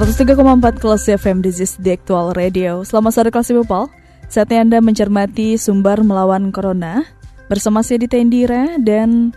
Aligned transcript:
103,4 0.00 0.80
kelas 0.80 1.12
FM 1.12 1.44
This 1.44 1.60
is 1.60 1.76
the 1.76 1.92
actual 1.92 2.32
radio. 2.32 2.80
Selamat 2.88 3.20
sore 3.20 3.28
kelas 3.28 3.52
people 3.52 3.92
Saatnya 4.32 4.64
Anda 4.64 4.80
mencermati 4.80 5.60
sumber 5.60 6.00
melawan 6.00 6.48
Corona. 6.56 7.04
Bersama 7.52 7.84
saya 7.84 8.00
di 8.00 8.08
Tendira 8.08 8.80
Dan 8.80 9.36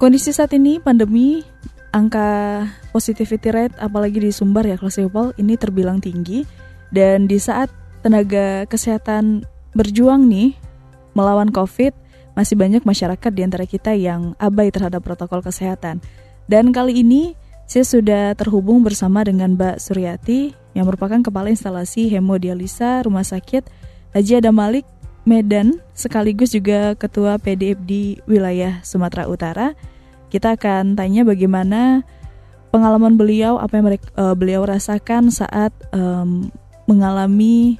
kondisi 0.00 0.32
saat 0.32 0.56
ini 0.56 0.80
pandemi 0.80 1.44
Angka 1.92 2.64
positivity 2.88 3.52
rate 3.52 3.76
apalagi 3.76 4.24
di 4.24 4.32
sumber 4.32 4.64
ya 4.64 4.80
kelas 4.80 4.96
people 4.96 5.36
Ini 5.36 5.60
terbilang 5.60 6.00
tinggi. 6.00 6.48
Dan 6.88 7.28
di 7.28 7.36
saat 7.36 7.68
tenaga 8.00 8.64
kesehatan 8.64 9.44
berjuang 9.76 10.24
nih 10.24 10.56
Melawan 11.12 11.52
COVID 11.52 11.92
Masih 12.32 12.56
banyak 12.56 12.88
masyarakat 12.88 13.28
di 13.28 13.44
antara 13.44 13.68
kita 13.68 13.92
yang 13.92 14.32
abai 14.40 14.72
terhadap 14.72 15.04
protokol 15.04 15.44
kesehatan. 15.44 16.00
Dan 16.48 16.72
kali 16.72 17.04
ini 17.04 17.36
saya 17.70 17.86
sudah 17.86 18.34
terhubung 18.34 18.82
bersama 18.82 19.22
dengan 19.22 19.54
Mbak 19.54 19.78
Suryati 19.78 20.58
yang 20.74 20.90
merupakan 20.90 21.22
Kepala 21.22 21.54
Instalasi 21.54 22.10
Hemodialisa 22.10 23.06
Rumah 23.06 23.22
Sakit 23.22 23.62
Haji 24.10 24.42
Adam 24.42 24.58
Malik 24.58 24.82
Medan 25.22 25.78
sekaligus 25.94 26.50
juga 26.50 26.98
Ketua 26.98 27.38
PDF 27.38 27.78
di 27.86 28.18
wilayah 28.26 28.82
Sumatera 28.82 29.30
Utara. 29.30 29.78
Kita 30.34 30.58
akan 30.58 30.98
tanya 30.98 31.22
bagaimana 31.22 32.02
pengalaman 32.74 33.14
beliau, 33.14 33.62
apa 33.62 33.78
yang 33.78 33.86
mereka, 33.86 34.10
uh, 34.18 34.34
beliau 34.34 34.66
rasakan 34.66 35.30
saat 35.30 35.70
um, 35.94 36.50
mengalami 36.90 37.78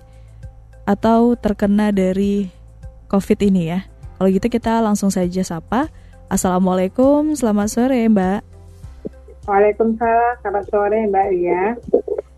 atau 0.87 1.35
terkena 1.35 1.91
dari 1.91 2.47
COVID 3.11 3.43
ini 3.43 3.75
ya. 3.75 3.83
Kalau 4.23 4.31
gitu 4.31 4.47
kita 4.47 4.79
langsung 4.79 5.11
saja 5.11 5.43
sapa. 5.43 5.91
Assalamualaikum, 6.31 7.35
selamat 7.35 7.67
sore 7.75 8.07
Mbak. 8.07 8.60
Waalaikumsalam, 9.51 10.39
selamat 10.47 10.65
sore 10.71 11.11
Mbak 11.11 11.27
Ria. 11.35 11.75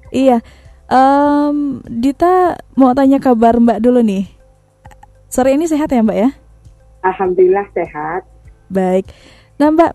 Iya, 0.08 0.38
um, 0.88 1.84
Dita 1.84 2.56
mau 2.72 2.96
tanya 2.96 3.20
kabar 3.20 3.60
Mbak 3.60 3.84
dulu 3.84 4.00
nih. 4.00 4.24
Sore 5.28 5.52
ini 5.52 5.68
sehat 5.68 5.92
ya 5.92 6.00
Mbak 6.00 6.16
ya? 6.16 6.32
Alhamdulillah 7.04 7.68
sehat. 7.76 8.24
Baik. 8.72 9.12
Nah 9.60 9.68
Mbak, 9.76 9.92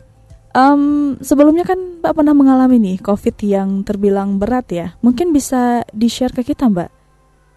um, 0.54 0.82
sebelumnya 1.18 1.66
kan 1.66 2.06
Mbak 2.06 2.14
pernah 2.22 2.38
mengalami 2.38 2.78
nih 2.78 2.98
COVID 3.02 3.36
yang 3.42 3.82
terbilang 3.82 4.38
berat 4.38 4.70
ya. 4.70 4.94
Mungkin 5.02 5.34
bisa 5.34 5.90
di-share 5.98 6.38
ke 6.38 6.46
kita 6.46 6.70
Mbak? 6.70 6.94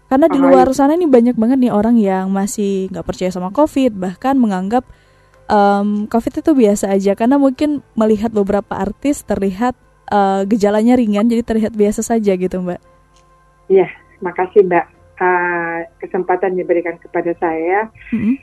Karena 0.09 0.25
di 0.25 0.41
luar 0.41 0.73
sana 0.73 0.97
nih 0.97 1.05
banyak 1.05 1.37
banget 1.37 1.57
nih 1.61 1.71
orang 1.71 2.01
yang 2.01 2.33
masih 2.33 2.89
nggak 2.89 3.05
percaya 3.05 3.29
sama 3.29 3.53
COVID, 3.53 3.93
bahkan 3.93 4.41
menganggap 4.41 4.89
um, 5.51 6.07
COVID 6.07 6.39
itu 6.39 6.51
biasa 6.55 6.95
aja 6.95 7.11
karena 7.13 7.35
mungkin 7.35 7.83
melihat 7.93 8.31
beberapa 8.31 8.79
artis 8.79 9.21
terlihat 9.27 9.75
uh, 10.07 10.47
gejalanya 10.47 10.95
ringan 10.95 11.27
jadi 11.27 11.43
terlihat 11.43 11.75
biasa 11.75 12.01
saja 12.01 12.33
gitu 12.39 12.63
Mbak. 12.63 12.79
Iya, 13.67 13.87
makasih 14.23 14.65
Mbak 14.65 14.85
uh, 15.19 15.77
kesempatan 15.99 16.55
diberikan 16.55 16.95
kepada 16.97 17.35
saya. 17.37 17.91
Mm-hmm. 18.15 18.35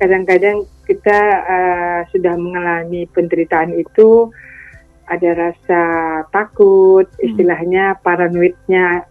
Kadang-kadang 0.00 0.64
kita 0.88 1.18
uh, 1.44 2.00
sudah 2.08 2.34
mengalami 2.38 3.04
penderitaan 3.12 3.76
itu 3.76 4.32
ada 5.10 5.50
rasa 5.50 5.82
takut, 6.30 7.04
istilahnya 7.20 7.98
paranoidnya 8.00 9.04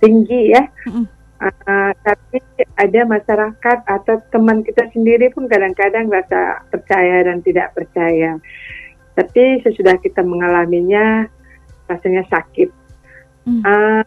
tinggi 0.00 0.54
ya. 0.54 0.64
Mm-hmm. 0.86 1.15
Uh, 1.36 1.92
tapi 2.00 2.40
ada 2.80 3.00
masyarakat 3.04 3.78
atau 3.84 4.16
teman 4.32 4.64
kita 4.64 4.88
sendiri 4.96 5.28
pun 5.36 5.44
kadang-kadang 5.44 6.08
rasa 6.08 6.64
percaya 6.72 7.28
dan 7.28 7.44
tidak 7.44 7.76
percaya. 7.76 8.40
Tapi 9.12 9.60
sesudah 9.60 10.00
kita 10.00 10.24
mengalaminya 10.24 11.28
rasanya 11.88 12.24
sakit. 12.32 12.72
Hmm. 13.44 13.62
Uh, 13.62 14.02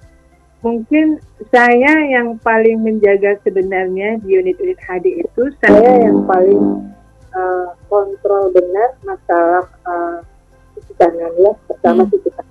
mungkin 0.59 1.22
saya 1.53 1.94
yang 2.12 2.35
paling 2.44 2.84
menjaga 2.84 3.40
sebenarnya 3.47 4.19
di 4.19 4.35
unit-unit 4.35 4.79
HD 4.84 5.23
itu 5.23 5.44
saya 5.63 6.03
yang 6.03 6.28
paling 6.28 6.84
uh, 7.31 7.72
kontrol 7.88 8.51
benar 8.51 8.90
masalah 9.07 9.66
uh, 9.88 10.19
cuci 10.75 10.94
tangan 11.00 11.31
ya 11.40 11.51
pertama 11.63 12.03
hmm. 12.03 12.11
cuci 12.11 12.29
tangan 12.35 12.49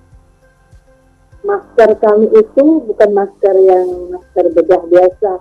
masker 1.49 1.89
kami 1.97 2.29
itu 2.29 2.65
bukan 2.85 3.09
masker 3.17 3.55
yang 3.57 3.87
masker 4.13 4.45
bedah 4.53 4.83
biasa. 4.85 5.31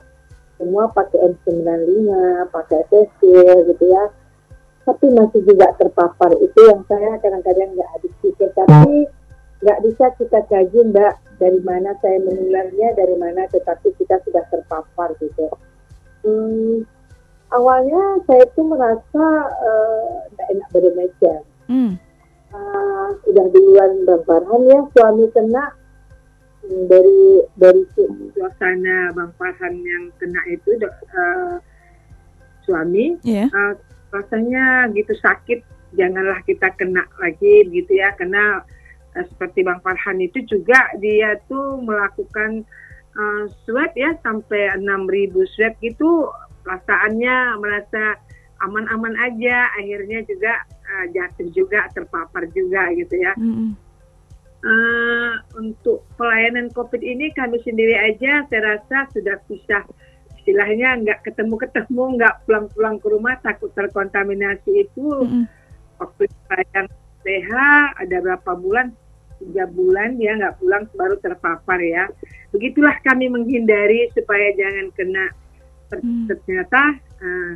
Semua 0.57 0.91
pakai 0.91 1.37
N95, 1.37 2.11
pakai 2.51 2.81
TC 2.89 3.21
gitu 3.69 3.85
ya. 3.85 4.05
Tapi 4.89 5.07
masih 5.13 5.45
juga 5.45 5.71
terpapar. 5.77 6.33
Itu 6.41 6.59
yang 6.65 6.83
saya 6.89 7.21
kadang-kadang 7.21 7.77
nggak 7.77 7.91
habis 7.93 8.13
pikir. 8.25 8.49
Tapi 8.57 9.07
nggak 9.61 9.79
bisa 9.85 10.05
kita 10.17 10.41
kaji 10.49 10.79
mbak 10.91 11.15
dari 11.39 11.61
mana 11.63 11.95
saya 12.03 12.19
menularnya, 12.25 12.89
dari 12.97 13.17
mana 13.21 13.47
tetapi 13.53 13.95
kita 14.01 14.19
sudah 14.27 14.43
terpapar 14.51 15.15
gitu. 15.23 15.47
Hmm, 16.27 16.83
awalnya 17.55 18.19
saya 18.27 18.43
itu 18.49 18.61
merasa 18.67 19.27
nggak 20.35 20.47
uh, 20.49 20.53
enak 20.57 20.69
bermeja. 20.75 21.35
Hmm. 21.71 21.95
Uh, 22.49 23.13
udah 23.29 23.47
duluan 23.53 24.09
Bang 24.09 24.25
Farhan 24.25 24.63
ya 24.67 24.81
suami 24.97 25.29
kena 25.37 25.78
dari 26.67 27.21
dari 27.55 27.83
suasana 28.35 29.15
Bang 29.15 29.33
Farhan 29.39 29.75
yang 29.81 30.11
kena 30.19 30.43
itu 30.51 30.77
uh, 30.83 31.57
suami 32.67 33.17
yeah. 33.23 33.47
Iya. 33.49 33.55
uh, 33.55 33.75
rasanya 34.13 34.65
gitu 34.93 35.15
sakit 35.17 35.65
janganlah 35.97 36.41
kita 36.45 36.69
kena 36.77 37.05
lagi 37.23 37.65
gitu 37.73 37.93
ya 37.97 38.13
karena 38.19 38.61
uh, 39.17 39.25
seperti 39.33 39.65
Bang 39.65 39.81
Farhan 39.81 40.21
itu 40.21 40.45
juga 40.45 40.93
dia 41.01 41.39
tuh 41.49 41.81
melakukan 41.81 42.67
uh, 43.17 43.45
swab 43.65 43.95
ya 43.97 44.13
sampai 44.21 44.77
6000 44.83 45.55
swab 45.55 45.73
gitu 45.81 46.29
perasaannya 46.67 47.37
merasa 47.63 48.21
aman-aman 48.59 49.15
aja 49.23 49.71
akhirnya 49.79 50.27
juga 50.27 50.53
uh, 50.67 51.07
jatuh 51.15 51.49
juga 51.55 51.87
terpapar 51.95 52.51
juga 52.53 52.91
gitu 52.93 53.15
ya. 53.17 53.33
Mm 53.39 53.55
-hmm 53.55 53.88
uh, 54.65 55.33
untuk 55.59 56.07
pelayanan 56.19 56.71
COVID 56.75 57.03
ini 57.03 57.31
kami 57.35 57.63
sendiri 57.63 57.95
aja 57.95 58.47
saya 58.51 58.79
rasa 58.79 59.07
sudah 59.15 59.39
bisa 59.47 59.87
istilahnya 60.41 60.97
nggak 61.05 61.29
ketemu-ketemu, 61.29 62.05
nggak 62.17 62.35
pulang-pulang 62.49 62.97
ke 62.97 63.07
rumah 63.13 63.37
takut 63.45 63.69
terkontaminasi 63.77 64.89
itu. 64.89 65.05
Mm-hmm. 65.05 65.45
waktu 65.99 66.31
yang 66.79 66.89
PH 67.27 67.53
ada 68.01 68.17
berapa 68.23 68.51
bulan? 68.57 68.97
Tiga 69.39 69.69
bulan 69.71 70.17
ya 70.17 70.41
nggak 70.41 70.57
pulang 70.57 70.89
baru 70.97 71.21
terpapar 71.21 71.79
ya. 71.85 72.09
Begitulah 72.49 72.97
kami 73.05 73.29
menghindari 73.29 74.09
supaya 74.17 74.57
jangan 74.57 74.89
kena. 74.97 75.27
Ter- 75.93 76.01
mm. 76.01 76.27
ternyata 76.33 76.83
uh, 77.21 77.53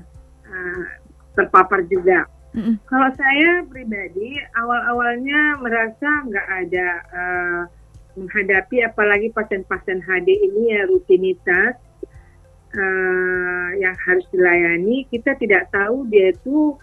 uh, 0.47 0.85
terpapar 1.33 1.85
juga 1.89 2.29
Mm-hmm. 2.53 2.77
Kalau 2.85 3.11
saya 3.17 3.65
pribadi 3.65 4.37
awal-awalnya 4.61 5.57
merasa 5.57 6.09
nggak 6.29 6.49
ada 6.53 6.89
uh, 7.09 7.63
menghadapi 8.17 8.85
apalagi 8.85 9.33
pasien-pasien 9.33 10.05
HD 10.05 10.29
ini 10.37 10.77
ya 10.77 10.85
rutinitas 10.85 11.81
uh, 12.77 13.69
yang 13.81 13.97
harus 14.05 14.29
dilayani 14.29 15.09
kita 15.09 15.33
tidak 15.41 15.73
tahu 15.73 16.05
dia 16.13 16.37
itu 16.37 16.77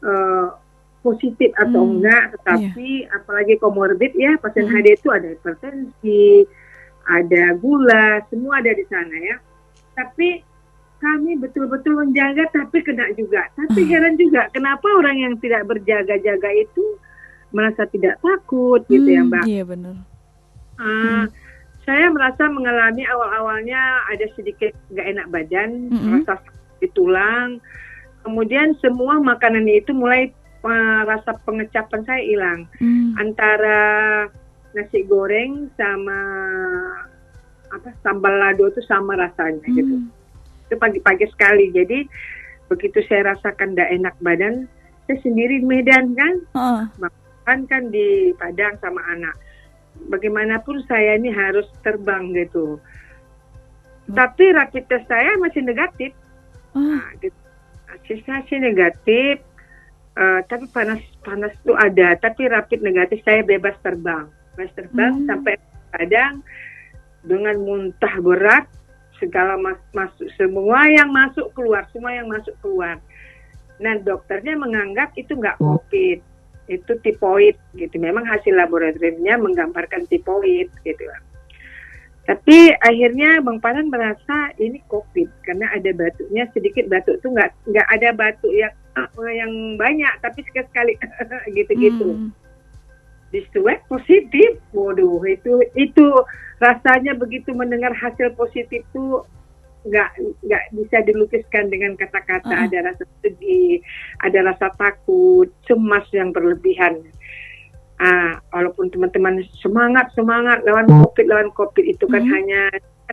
uh, 0.00 0.56
positif 1.04 1.52
atau 1.60 1.82
mm, 1.84 1.92
enggak 1.98 2.24
tetapi 2.38 3.04
yeah. 3.04 3.16
apalagi 3.20 3.54
komorbid 3.60 4.16
ya 4.16 4.38
pasien 4.40 4.64
mm. 4.64 4.72
HD 4.72 4.88
itu 4.96 5.08
ada 5.12 5.28
hipertensi 5.34 6.24
ada 7.04 7.44
gula 7.58 8.22
semua 8.30 8.64
ada 8.64 8.72
di 8.72 8.84
sana 8.88 9.16
ya 9.18 9.36
tapi 9.92 10.40
kami 11.02 11.34
betul-betul 11.42 11.98
menjaga 11.98 12.46
tapi 12.54 12.78
kena 12.86 13.10
juga. 13.18 13.50
Tapi 13.58 13.82
hmm. 13.82 13.90
heran 13.90 14.14
juga 14.14 14.46
kenapa 14.54 14.86
orang 14.94 15.18
yang 15.18 15.34
tidak 15.42 15.66
berjaga-jaga 15.66 16.50
itu 16.54 16.84
merasa 17.50 17.84
tidak 17.90 18.22
takut 18.22 18.80
gitu 18.86 19.10
ya, 19.10 19.26
hmm, 19.26 19.28
ya 19.28 19.30
Mbak. 19.30 19.44
Iya 19.50 19.62
benar. 19.66 19.94
Uh, 20.78 20.86
hmm. 20.86 21.24
Saya 21.82 22.06
merasa 22.14 22.46
mengalami 22.46 23.02
awal-awalnya 23.10 24.06
ada 24.06 24.26
sedikit 24.38 24.70
nggak 24.94 25.06
enak 25.18 25.26
badan, 25.34 25.70
hmm. 25.90 26.22
rasa 26.22 26.38
di 26.78 26.88
tulang. 26.94 27.58
Kemudian 28.22 28.78
semua 28.78 29.18
makanan 29.18 29.66
itu 29.66 29.90
mulai 29.90 30.30
uh, 30.62 31.00
rasa 31.06 31.34
pengecapan 31.42 32.00
saya 32.06 32.22
hilang 32.22 32.60
hmm. 32.78 33.18
antara 33.18 33.80
nasi 34.72 35.04
goreng 35.04 35.68
sama 35.76 36.18
apa 37.72 37.88
sambal 38.04 38.32
lado 38.32 38.68
itu 38.70 38.80
sama 38.86 39.18
rasanya 39.18 39.66
hmm. 39.68 39.76
gitu 39.76 39.96
itu 40.72 40.80
pagi-pagi 40.80 41.28
sekali 41.28 41.68
jadi 41.68 42.08
begitu 42.72 43.04
saya 43.04 43.36
rasakan 43.36 43.76
tidak 43.76 43.92
enak 43.92 44.14
badan 44.24 44.64
saya 45.04 45.20
sendiri 45.20 45.60
di 45.60 45.68
Medan 45.68 46.16
kan 46.16 46.34
uh. 46.56 46.82
makan 46.96 47.68
kan 47.68 47.92
di 47.92 48.32
Padang 48.40 48.80
sama 48.80 49.04
anak 49.12 49.36
bagaimanapun 50.08 50.80
saya 50.88 51.20
ini 51.20 51.28
harus 51.28 51.68
terbang 51.84 52.32
gitu 52.32 52.80
hmm. 52.80 54.16
tapi 54.16 54.56
rapid 54.56 54.88
test 54.88 55.04
saya 55.12 55.36
masih 55.36 55.60
negatif 55.60 56.16
uh. 56.72 56.80
nah, 56.80 57.04
gitu. 57.20 57.36
hasilnya 57.92 58.40
sih 58.48 58.56
negatif 58.56 59.44
uh, 60.16 60.40
tapi 60.48 60.64
panas 60.72 61.04
panas 61.20 61.52
itu 61.52 61.76
ada 61.76 62.16
tapi 62.16 62.48
rapid 62.48 62.80
negatif 62.80 63.20
saya 63.28 63.44
bebas 63.44 63.76
terbang 63.84 64.24
bebas 64.56 64.72
terbang 64.72 65.12
hmm. 65.20 65.28
sampai 65.28 65.60
Padang 65.92 66.40
dengan 67.20 67.60
muntah 67.60 68.16
berat 68.24 68.64
segala 69.22 69.54
mas 69.54 69.78
masuk 69.94 70.26
semua 70.34 70.90
yang 70.90 71.14
masuk 71.14 71.46
keluar 71.54 71.86
semua 71.94 72.10
yang 72.10 72.26
masuk 72.26 72.58
keluar 72.58 72.98
nah 73.78 73.94
dokternya 74.02 74.58
menganggap 74.58 75.14
itu 75.14 75.38
nggak 75.38 75.62
oh. 75.62 75.78
covid 75.78 76.18
itu 76.66 76.92
tipoid 77.06 77.54
gitu 77.78 77.94
memang 78.02 78.26
hasil 78.26 78.54
laboratoriumnya 78.54 79.38
menggambarkan 79.38 80.10
tipoid 80.10 80.70
gitu 80.82 81.04
tapi 82.22 82.70
akhirnya 82.78 83.42
Bang 83.42 83.58
Paran 83.58 83.90
merasa 83.90 84.54
ini 84.62 84.78
COVID 84.86 85.42
karena 85.42 85.74
ada 85.74 85.90
batuknya 85.90 86.46
sedikit 86.54 86.86
batuk 86.86 87.18
itu 87.18 87.28
nggak 87.34 87.50
nggak 87.66 87.88
ada 87.98 88.08
batuk 88.14 88.52
yang 88.54 88.70
yang 89.34 89.52
banyak 89.74 90.14
tapi 90.22 90.46
sekali 90.46 90.66
sekali 90.70 90.92
gitu-gitu. 91.58 92.08
Hmm. 92.14 92.30
Di 93.32 93.40
swab 93.48 93.80
positif, 93.88 94.60
waduh 94.76 95.24
itu 95.24 95.64
itu 95.72 96.06
rasanya 96.60 97.16
begitu 97.16 97.56
mendengar 97.56 97.90
hasil 97.96 98.36
positif 98.36 98.68
itu 98.70 99.24
nggak 99.82 100.10
nggak 100.46 100.64
bisa 100.78 100.96
dilukiskan 101.02 101.66
dengan 101.66 101.98
kata-kata 101.98 102.54
uh. 102.54 102.64
ada 102.70 102.92
rasa 102.92 103.04
sedih, 103.24 103.82
ada 104.22 104.38
rasa 104.46 104.70
takut, 104.78 105.50
cemas 105.66 106.06
yang 106.14 106.30
berlebihan. 106.30 107.02
Ah, 108.02 108.42
walaupun 108.50 108.90
teman-teman 108.90 109.42
semangat 109.62 110.10
semangat 110.18 110.58
lawan 110.66 110.90
covid 110.90 111.26
lawan 111.30 111.50
covid 111.54 111.86
itu 111.86 112.02
kan 112.10 112.22
hmm. 112.26 112.32
hanya 112.34 112.62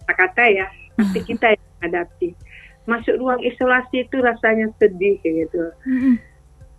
kata-kata 0.01 0.43
ya, 0.49 0.67
tapi 0.97 1.19
kita 1.25 1.45
yang 1.53 1.65
hadapi. 1.85 2.29
Masuk 2.89 3.21
ruang 3.21 3.37
isolasi 3.45 4.09
itu 4.09 4.17
rasanya 4.17 4.73
sedih 4.81 5.21
kayak 5.21 5.45
gitu. 5.45 5.63
Hmm. 5.85 6.15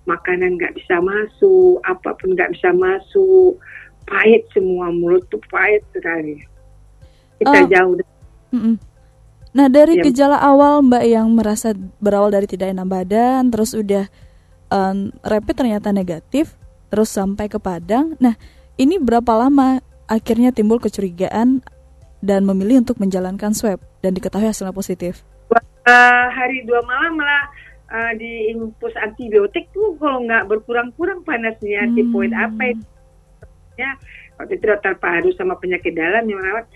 Makanan 0.09 0.57
nggak 0.57 0.75
bisa 0.81 0.97
masuk, 1.01 1.81
apa 1.85 2.17
pun 2.17 2.33
nggak 2.33 2.57
bisa 2.57 2.73
masuk, 2.73 3.61
pahit 4.09 4.49
semua 4.51 4.91
mulut 4.91 5.23
tuh 5.29 5.41
pahit 5.53 5.85
sekali 5.93 6.41
kita 7.41 7.59
uh, 7.65 7.69
jauh. 7.69 7.95
Mm 8.53 8.77
Nah 9.51 9.67
dari 9.67 9.99
ya. 9.99 10.07
gejala 10.07 10.39
awal 10.39 10.79
Mbak 10.87 11.05
yang 11.11 11.27
merasa 11.35 11.75
berawal 11.99 12.31
dari 12.31 12.47
tidak 12.47 12.71
enak 12.71 12.87
badan, 12.87 13.51
terus 13.51 13.75
udah 13.75 14.07
um, 14.71 15.11
rapid 15.27 15.59
ternyata 15.59 15.91
negatif, 15.91 16.55
terus 16.87 17.11
sampai 17.11 17.51
ke 17.51 17.59
Padang. 17.59 18.15
Nah 18.23 18.39
ini 18.79 19.03
berapa 19.03 19.27
lama 19.35 19.83
akhirnya 20.07 20.55
timbul 20.55 20.79
kecurigaan 20.79 21.67
dan 22.23 22.47
memilih 22.47 22.87
untuk 22.87 23.03
menjalankan 23.03 23.51
swab 23.51 23.83
dan 24.07 24.15
diketahui 24.15 24.47
hasilnya 24.47 24.71
positif? 24.71 25.27
Uh, 25.83 26.27
hari 26.31 26.63
dua 26.63 26.79
malam 26.87 27.19
lah 27.19 27.51
uh, 27.91 28.13
di 28.17 28.55
infus 28.55 28.95
antibiotik 28.97 29.69
tuh 29.75 29.99
kalau 29.99 30.23
nggak 30.25 30.47
berkurang-kurang 30.47 31.27
panasnya 31.27 31.85
hmm. 31.87 31.95
tipoid 31.99 32.33
apa 32.33 32.79
ya 33.77 33.91
waktu 34.39 34.57
itu 34.57 34.65
dokter 34.65 34.95
paru 34.97 35.31
sama 35.37 35.59
penyakit 35.59 35.93
dalam 35.93 36.25
yang 36.25 36.41
merawat 36.41 36.67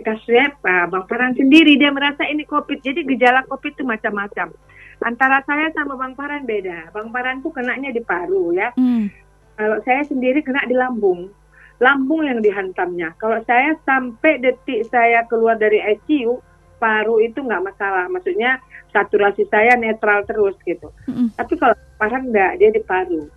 kita 0.00 0.16
swab 0.24 0.52
uh, 0.64 0.86
Bang 0.88 1.04
Farhan 1.04 1.36
sendiri 1.36 1.76
dia 1.76 1.92
merasa 1.92 2.24
ini 2.24 2.48
COVID. 2.48 2.80
Jadi 2.80 3.04
gejala 3.04 3.44
COVID 3.44 3.72
itu 3.76 3.84
macam-macam. 3.84 4.48
Antara 5.04 5.44
saya 5.44 5.68
sama 5.76 6.00
Bang 6.00 6.16
Farhan 6.16 6.48
beda. 6.48 6.88
Bang 6.96 7.12
Farhan 7.12 7.44
tuh 7.44 7.52
kenanya 7.52 7.92
di 7.92 8.00
paru 8.00 8.56
ya. 8.56 8.72
Hmm. 8.80 9.12
Kalau 9.60 9.76
saya 9.84 10.00
sendiri 10.08 10.40
kena 10.40 10.64
di 10.64 10.72
lambung. 10.72 11.28
Lambung 11.84 12.24
yang 12.24 12.40
dihantamnya. 12.40 13.12
Kalau 13.20 13.44
saya 13.44 13.76
sampai 13.84 14.40
detik 14.40 14.88
saya 14.88 15.24
keluar 15.28 15.60
dari 15.60 15.80
ICU, 15.80 16.40
paru 16.80 17.20
itu 17.20 17.44
nggak 17.44 17.60
masalah. 17.60 18.08
Maksudnya 18.08 18.56
saturasi 18.90 19.44
saya 19.52 19.76
netral 19.76 20.24
terus 20.24 20.56
gitu. 20.64 20.88
Hmm. 21.04 21.28
Tapi 21.36 21.54
kalau 21.60 21.76
Farhan 22.00 22.32
enggak, 22.32 22.56
dia 22.56 22.70
di 22.72 22.80
paru. 22.80 23.28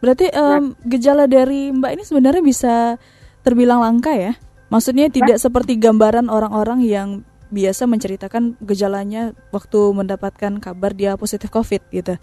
Berarti 0.00 0.32
um, 0.32 0.72
gejala 0.88 1.28
dari 1.28 1.68
Mbak 1.68 1.92
ini 1.92 2.02
sebenarnya 2.08 2.42
bisa 2.42 2.74
terbilang 3.44 3.84
langka 3.84 4.16
ya? 4.16 4.32
Maksudnya 4.72 5.12
tidak 5.12 5.36
seperti 5.36 5.76
gambaran 5.76 6.32
orang-orang 6.32 6.80
yang 6.80 7.08
biasa 7.50 7.84
menceritakan 7.84 8.56
gejalanya 8.62 9.34
waktu 9.50 9.90
mendapatkan 9.92 10.62
kabar 10.62 10.94
dia 10.94 11.18
positif 11.18 11.50
COVID 11.50 11.82
gitu. 11.90 12.14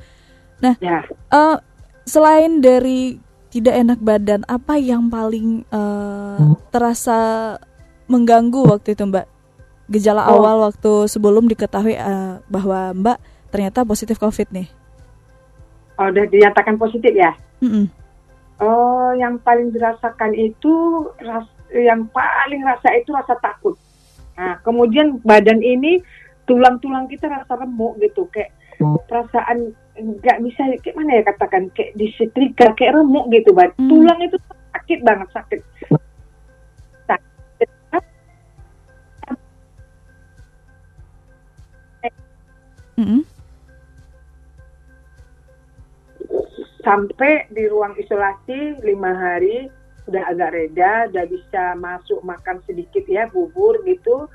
Nah, 0.64 0.74
ya. 0.82 1.04
uh, 1.30 1.60
selain 2.08 2.64
dari 2.64 3.20
tidak 3.52 3.76
enak 3.76 4.00
badan, 4.00 4.42
apa 4.48 4.80
yang 4.80 5.12
paling 5.12 5.68
uh, 5.70 6.56
terasa 6.72 7.54
mengganggu 8.08 8.64
waktu 8.64 8.96
itu, 8.96 9.04
Mbak? 9.04 9.26
Gejala 9.88 10.28
oh. 10.28 10.40
awal 10.40 10.68
waktu 10.68 11.08
sebelum 11.08 11.48
diketahui 11.48 11.96
uh, 11.96 12.44
bahwa 12.52 12.92
Mbak 12.92 13.18
ternyata 13.52 13.88
positif 13.88 14.20
COVID 14.20 14.52
nih. 14.52 14.68
Oh, 15.98 16.12
udah 16.12 16.26
dinyatakan 16.30 16.76
positif 16.78 17.10
ya? 17.16 17.34
Mm 17.64 17.70
-mm. 17.72 17.86
Oh, 18.58 19.14
yang 19.18 19.38
paling 19.42 19.70
dirasakan 19.70 20.34
itu 20.34 20.74
ras 21.22 21.46
yang 21.74 22.10
paling 22.10 22.62
rasa 22.66 22.90
itu 22.98 23.14
rasa 23.14 23.38
takut. 23.38 23.78
Nah, 24.38 24.58
kemudian 24.62 25.18
badan 25.22 25.62
ini 25.62 26.02
tulang-tulang 26.46 27.10
kita 27.10 27.28
rasa 27.28 27.58
remuk 27.58 27.98
gitu, 28.02 28.26
kayak 28.30 28.54
perasaan 29.10 29.74
nggak 29.98 30.38
bisa 30.46 30.62
kayak 30.86 30.96
mana 30.96 31.18
ya 31.18 31.24
katakan 31.26 31.74
kayak 31.74 31.98
disetrika 31.98 32.74
kayak 32.78 32.98
remuk 32.98 33.30
gitu, 33.34 33.54
bad. 33.54 33.74
Hmm. 33.78 33.90
Tulang 33.90 34.20
itu 34.22 34.38
sakit 34.74 35.00
banget 35.02 35.30
sakit. 35.34 35.60
Mm-hmm. 42.98 43.22
Sampai 46.82 47.46
di 47.52 47.68
ruang 47.68 47.94
isolasi 48.00 48.82
lima 48.82 49.12
hari 49.12 49.70
sudah 50.08 50.24
agak 50.32 50.56
reda, 50.56 51.12
udah 51.12 51.26
bisa 51.28 51.64
masuk 51.76 52.24
makan 52.24 52.64
sedikit 52.64 53.04
ya 53.12 53.28
bubur 53.28 53.76
gitu, 53.84 54.32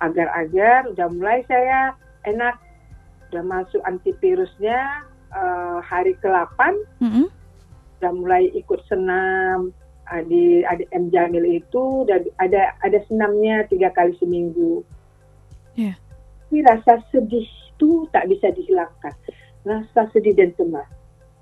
agar-agar 0.00 0.88
udah 0.88 1.06
mulai 1.12 1.44
saya 1.44 1.92
enak, 2.24 2.56
udah 3.28 3.44
masuk 3.44 3.84
antivirusnya 3.84 5.04
uh, 5.28 5.84
hari 5.84 6.16
ke-8, 6.24 6.56
mm-hmm. 7.04 7.28
udah 8.00 8.12
mulai 8.16 8.48
ikut 8.56 8.80
senam 8.88 9.76
di 10.26 10.66
ada 10.66 10.82
M 10.90 11.12
Jamil 11.12 11.62
itu, 11.62 12.08
udah 12.08 12.18
ada 12.42 12.74
ada 12.82 12.98
senamnya 13.06 13.62
tiga 13.68 13.94
kali 13.94 14.16
seminggu. 14.18 14.82
Yeah. 15.78 15.94
Tapi 16.48 16.66
rasa 16.66 16.98
sedih 17.14 17.46
itu 17.80 18.04
tak 18.12 18.28
bisa 18.28 18.52
dihilangkan, 18.52 19.16
rasa 19.64 20.04
sedih 20.12 20.36
dan 20.36 20.52
cemas 20.52 20.84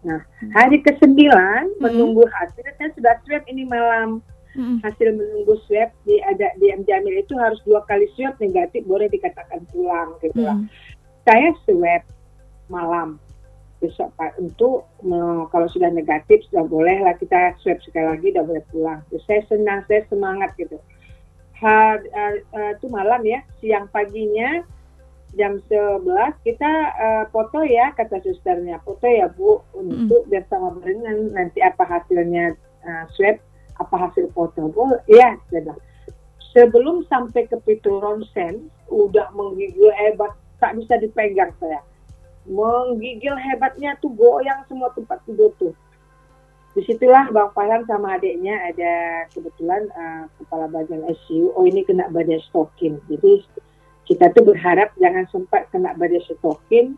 Nah, 0.06 0.22
hari 0.54 0.78
ke-9 0.78 1.10
hmm. 1.10 1.82
menunggu 1.82 2.22
hasil, 2.30 2.66
saya 2.78 2.90
sudah 2.94 3.14
swab 3.26 3.42
ini 3.50 3.66
malam. 3.66 4.22
Hmm. 4.54 4.78
Hasil 4.82 5.14
menunggu 5.14 5.58
swab 5.66 5.90
di 6.06 6.22
ada 6.22 6.54
di 6.58 6.70
Jamil 6.86 7.22
itu 7.22 7.34
harus 7.38 7.58
dua 7.66 7.82
kali 7.86 8.06
swab 8.14 8.38
negatif 8.38 8.86
boleh 8.86 9.10
dikatakan 9.10 9.66
pulang 9.74 10.14
gitu 10.22 10.38
lah. 10.42 10.54
Hmm. 10.54 10.70
Saya 11.26 11.50
swab 11.66 12.02
malam 12.70 13.18
besok 13.78 14.10
Pak 14.18 14.34
untuk 14.42 14.90
kalau 15.54 15.70
sudah 15.70 15.86
negatif 15.94 16.42
sudah 16.50 16.66
boleh 16.66 16.98
lah 16.98 17.14
kita 17.14 17.54
swab 17.62 17.78
sekali 17.82 18.06
lagi 18.06 18.30
sudah 18.30 18.44
boleh 18.46 18.64
pulang. 18.70 19.00
Terus 19.10 19.24
saya 19.26 19.42
senang, 19.50 19.82
saya 19.90 20.02
semangat 20.06 20.54
gitu. 20.58 20.78
Ha, 21.58 21.98
uh, 21.98 22.34
uh, 22.54 22.70
itu 22.78 22.86
malam 22.86 23.18
ya, 23.26 23.42
siang 23.58 23.90
paginya 23.90 24.62
jam 25.36 25.60
11 25.68 26.04
kita 26.46 26.72
uh, 26.96 27.24
foto 27.28 27.60
ya 27.66 27.92
kata 27.92 28.22
susternya. 28.24 28.80
Foto 28.80 29.04
ya 29.04 29.28
bu 29.28 29.60
untuk 29.76 30.24
mm. 30.24 30.28
biar 30.32 30.44
sama 30.48 30.72
berenang 30.80 31.34
nanti 31.36 31.60
apa 31.60 31.84
hasilnya 31.84 32.56
uh, 32.86 33.04
swab 33.12 33.36
apa 33.76 33.96
hasil 34.08 34.32
foto. 34.32 34.72
Bu 34.72 34.96
ya 35.10 35.36
sudah 35.52 35.76
sebelum 36.56 37.04
sampai 37.06 37.44
ke 37.44 37.56
pintu 37.66 38.00
ronsen 38.00 38.72
udah 38.88 39.28
menggigil 39.36 39.92
hebat. 39.92 40.32
Tak 40.58 40.74
bisa 40.74 40.98
dipegang 40.98 41.54
saya. 41.62 41.78
Menggigil 42.48 43.36
hebatnya 43.38 43.94
tuh 44.02 44.10
goyang 44.16 44.66
semua 44.66 44.90
tempat 44.90 45.22
tidur 45.22 45.54
tuh. 45.60 45.70
Di 46.74 46.82
situlah 46.82 47.30
Bang 47.30 47.54
Farhan 47.54 47.86
sama 47.86 48.18
adiknya 48.18 48.58
ada 48.70 49.26
kebetulan 49.30 49.86
uh, 49.94 50.26
kepala 50.38 50.66
bagian 50.66 51.06
ICU 51.06 51.54
oh 51.54 51.62
ini 51.62 51.86
kena 51.86 52.10
badai 52.10 52.42
stokin. 52.50 52.98
Jadi 53.06 53.46
kita 54.08 54.32
tuh 54.32 54.48
berharap 54.48 54.96
jangan 54.96 55.28
sempat 55.28 55.68
kena 55.68 55.92
badai 55.92 56.24
sitokin 56.24 56.96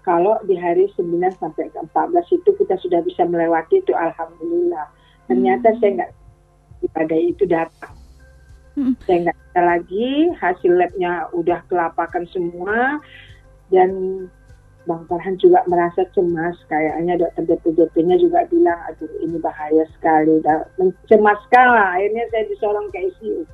kalau 0.00 0.40
di 0.48 0.56
hari 0.56 0.88
9 0.96 1.20
sampai 1.36 1.68
ke 1.68 1.76
14 1.92 2.40
itu 2.40 2.50
kita 2.56 2.80
sudah 2.80 3.04
bisa 3.04 3.28
melewati 3.28 3.84
itu 3.84 3.92
alhamdulillah. 3.92 4.88
Ternyata 5.28 5.68
hmm. 5.68 5.76
saya 5.76 5.90
nggak 6.00 6.12
ibadah 6.88 7.20
itu 7.20 7.44
datang. 7.44 7.94
Hmm. 8.72 8.96
Saya 9.04 9.28
nggak 9.28 9.36
bisa 9.36 9.60
lagi, 9.60 10.08
hasil 10.40 10.72
labnya 10.72 11.28
udah 11.36 11.60
kelapakan 11.68 12.24
semua 12.32 12.96
dan 13.68 13.90
Bang 14.88 15.04
Farhan 15.04 15.36
juga 15.36 15.60
merasa 15.68 16.08
cemas. 16.16 16.56
Kayaknya 16.72 17.20
dokter 17.20 17.44
DPDP-nya 17.44 18.16
juga 18.16 18.48
bilang, 18.48 18.80
aduh 18.88 19.12
ini 19.20 19.36
bahaya 19.36 19.84
sekali. 19.92 20.40
Mencemaskan 20.80 21.66
lah. 21.68 22.00
Akhirnya 22.00 22.24
saya 22.32 22.48
disorong 22.48 22.88
ke 22.88 23.12
ICU. 23.12 23.44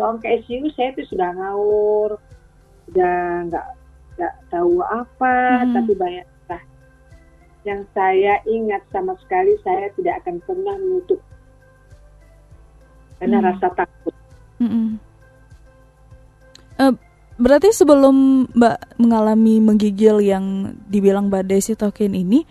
Sorong 0.00 0.16
ke 0.16 0.32
ICU 0.40 0.72
saya 0.72 0.96
itu 0.96 1.04
sudah 1.12 1.28
ngawur, 1.36 2.16
udah 2.88 3.20
nggak 3.52 3.66
nggak 4.16 4.34
tahu 4.48 4.80
apa, 4.80 5.36
hmm. 5.60 5.72
tapi 5.76 5.92
banyak 5.92 6.26
lah. 6.48 6.62
Yang 7.68 7.84
saya 7.92 8.40
ingat 8.48 8.80
sama 8.88 9.12
sekali 9.20 9.60
saya 9.60 9.92
tidak 10.00 10.24
akan 10.24 10.40
pernah 10.48 10.72
menutup 10.80 11.20
karena 13.20 13.44
hmm. 13.44 13.46
rasa 13.52 13.66
takut. 13.76 14.14
Hmm. 14.56 14.96
Uh, 16.80 16.96
Berarti 17.40 17.72
sebelum 17.72 18.48
Mbak 18.52 19.00
mengalami 19.00 19.64
menggigil 19.64 20.20
yang 20.20 20.76
dibilang 20.88 21.32
badai 21.32 21.64
sitokin 21.64 22.12
ini, 22.12 22.44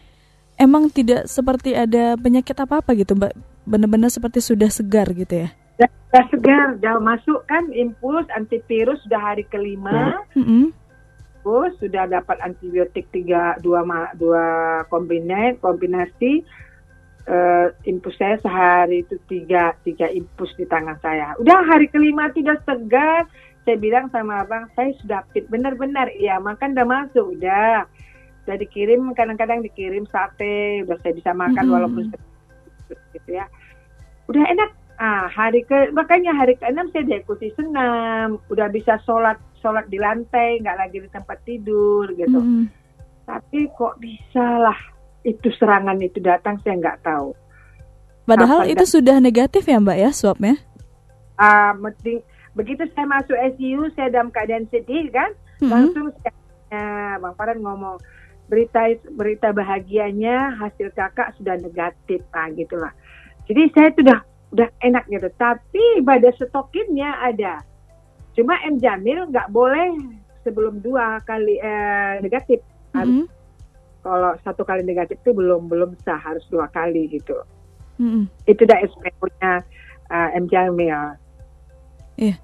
emang 0.58 0.90
tidak 0.90 1.30
seperti 1.30 1.78
ada 1.78 2.18
penyakit 2.18 2.58
apa-apa 2.58 2.98
gitu 2.98 3.14
Mbak? 3.14 3.34
Benar-benar 3.70 4.10
seperti 4.10 4.42
sudah 4.42 4.66
segar 4.74 5.10
gitu 5.14 5.46
ya? 5.46 5.59
Sudah 5.80 6.26
segar, 6.34 6.68
sudah 6.76 6.96
masuk 7.00 7.40
kan 7.48 7.70
impuls 7.72 8.28
antivirus 8.36 9.00
sudah 9.06 9.22
hari 9.22 9.46
kelima. 9.48 10.26
Mm 10.36 10.44
-hmm. 10.44 10.66
Terus 11.40 11.74
sudah 11.80 12.04
dapat 12.10 12.38
antibiotik 12.44 13.08
tiga 13.16 13.56
dua 13.64 13.86
dua 14.20 14.46
kombinasi 14.92 15.56
kombinasi 15.64 16.44
uh, 17.30 17.72
impuls 17.88 18.18
saya 18.20 18.36
sehari 18.44 19.08
itu 19.08 19.16
tiga 19.32 19.72
tiga 19.86 20.10
impuls 20.12 20.52
di 20.60 20.66
tangan 20.68 20.98
saya. 21.00 21.38
Udah 21.40 21.64
hari 21.64 21.88
kelima 21.88 22.28
itu 22.34 22.44
sudah 22.44 22.60
segar, 22.68 23.24
saya 23.70 23.78
bilang 23.78 24.10
sama 24.10 24.42
abang 24.42 24.66
saya 24.74 24.98
sudah 24.98 25.22
fit 25.30 25.46
benar-benar 25.46 26.10
iya 26.18 26.42
makan 26.42 26.74
udah 26.74 26.88
masuk 26.90 27.38
udah 27.38 27.86
udah 28.50 28.56
dikirim 28.58 29.14
kadang-kadang 29.14 29.62
dikirim 29.62 30.10
sate 30.10 30.82
udah 30.90 30.98
saya 31.06 31.14
bisa 31.14 31.38
makan 31.38 31.54
mm 31.54 31.70
-hmm. 31.70 31.76
walaupun 31.78 32.04
gitu 33.14 33.30
ya 33.30 33.46
udah 34.26 34.42
enak 34.42 34.79
ah 35.00 35.32
hari 35.32 35.64
ke 35.64 35.96
makanya 35.96 36.36
hari 36.36 36.60
ke 36.60 36.68
enam 36.68 36.92
saya 36.92 37.08
diikuti 37.08 37.50
senam. 37.56 38.38
Udah 38.52 38.68
bisa 38.68 39.00
sholat 39.08 39.40
sholat 39.64 39.88
di 39.88 39.96
lantai 39.96 40.60
nggak 40.60 40.78
lagi 40.78 40.98
di 41.00 41.10
tempat 41.10 41.40
tidur 41.48 42.12
gitu. 42.14 42.40
Mm 42.40 42.48
-hmm. 42.48 42.66
tapi 43.30 43.70
kok 43.78 43.96
bisa 44.02 44.46
lah 44.60 44.80
itu 45.24 45.54
serangan 45.56 46.00
itu 46.02 46.20
datang 46.20 46.60
saya 46.62 46.76
nggak 46.80 47.02
tahu. 47.06 47.32
Padahal 48.28 48.68
Apa 48.68 48.72
itu 48.72 48.86
sudah 48.86 49.18
negatif 49.18 49.66
ya 49.66 49.82
mbak 49.82 49.98
ya 49.98 50.10
swabnya? 50.14 50.60
Ah 51.40 51.72
uh, 51.72 51.92
begitu 52.54 52.84
saya 52.92 53.08
masuk 53.08 53.38
ICU 53.40 53.90
saya 53.96 54.12
dalam 54.12 54.30
keadaan 54.30 54.68
sedih 54.68 55.08
kan? 55.10 55.32
Mm-hmm. 55.60 55.72
langsung 55.76 56.08
saya, 56.24 57.20
bang 57.20 57.34
Farhan 57.36 57.60
ngomong 57.60 58.00
berita 58.48 58.82
berita 59.14 59.52
bahagianya 59.52 60.56
hasil 60.56 60.90
kakak 60.96 61.36
sudah 61.36 61.60
negatif 61.60 62.24
nah 62.32 62.48
gitulah. 62.56 62.94
Jadi 63.46 63.64
saya 63.74 63.90
sudah 63.94 64.18
udah 64.54 64.70
enak 64.82 65.06
gitu. 65.10 65.30
Tapi 65.38 66.02
pada 66.02 66.30
stokinnya 66.34 67.22
ada. 67.22 67.62
Cuma 68.34 68.58
M. 68.66 68.78
Jamil 68.82 69.30
nggak 69.30 69.52
boleh 69.54 69.94
sebelum 70.42 70.82
dua 70.82 71.22
kali 71.26 71.60
eh, 71.60 72.24
negatif. 72.24 72.62
Mm-hmm. 72.90 73.38
kalau 74.02 74.34
satu 74.42 74.66
kali 74.66 74.82
negatif 74.82 75.22
itu 75.22 75.30
belum 75.30 75.70
belum 75.70 75.94
sah 76.02 76.18
harus 76.18 76.42
dua 76.50 76.66
kali 76.74 77.06
gitu. 77.14 77.38
Mm-hmm. 78.00 78.24
itu 78.48 78.64
dah 78.64 78.80
SPO-nya 78.80 79.52
uh, 80.10 80.30
eh, 80.34 80.40
M. 80.40 80.46
Jamil. 80.50 81.02
Iya. 82.18 82.36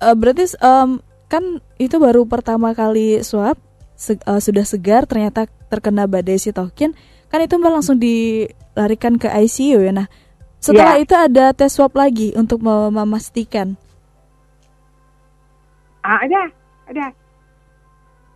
Uh, 0.00 0.14
berarti 0.14 0.54
um, 0.62 1.02
kan 1.26 1.58
itu 1.80 1.96
baru 1.98 2.28
pertama 2.28 2.72
kali 2.72 3.20
swab 3.26 3.58
se 3.98 4.16
uh, 4.24 4.40
sudah 4.40 4.64
segar 4.64 5.04
ternyata 5.04 5.44
terkena 5.68 6.08
badai 6.08 6.40
sitokin 6.40 6.96
kan 7.28 7.40
itu 7.44 7.54
mbak 7.60 7.72
langsung 7.80 7.96
dilarikan 7.98 9.18
ke 9.18 9.26
ICU 9.26 9.82
ya. 9.82 9.92
Nah 9.92 10.08
setelah 10.60 11.00
yeah. 11.00 11.04
itu 11.04 11.14
ada 11.16 11.44
tes 11.56 11.72
swab 11.72 11.96
lagi 11.96 12.36
untuk 12.36 12.60
memastikan 12.64 13.74
ah, 16.04 16.20
ada 16.20 16.52
ada 16.86 17.06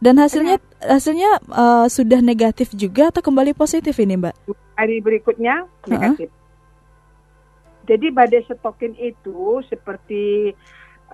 dan 0.00 0.20
hasilnya 0.20 0.56
ada. 0.58 0.98
hasilnya 0.98 1.30
uh, 1.52 1.86
sudah 1.88 2.20
negatif 2.24 2.72
juga 2.72 3.12
atau 3.12 3.20
kembali 3.20 3.52
positif 3.52 3.94
ini 4.00 4.16
mbak 4.16 4.34
hari 4.74 4.98
berikutnya 5.04 5.68
negatif 5.84 6.28
uh 6.28 6.34
-huh. 6.34 7.86
jadi 7.86 8.06
badai 8.10 8.42
sitokin 8.48 8.96
itu 8.96 9.60
seperti 9.68 10.56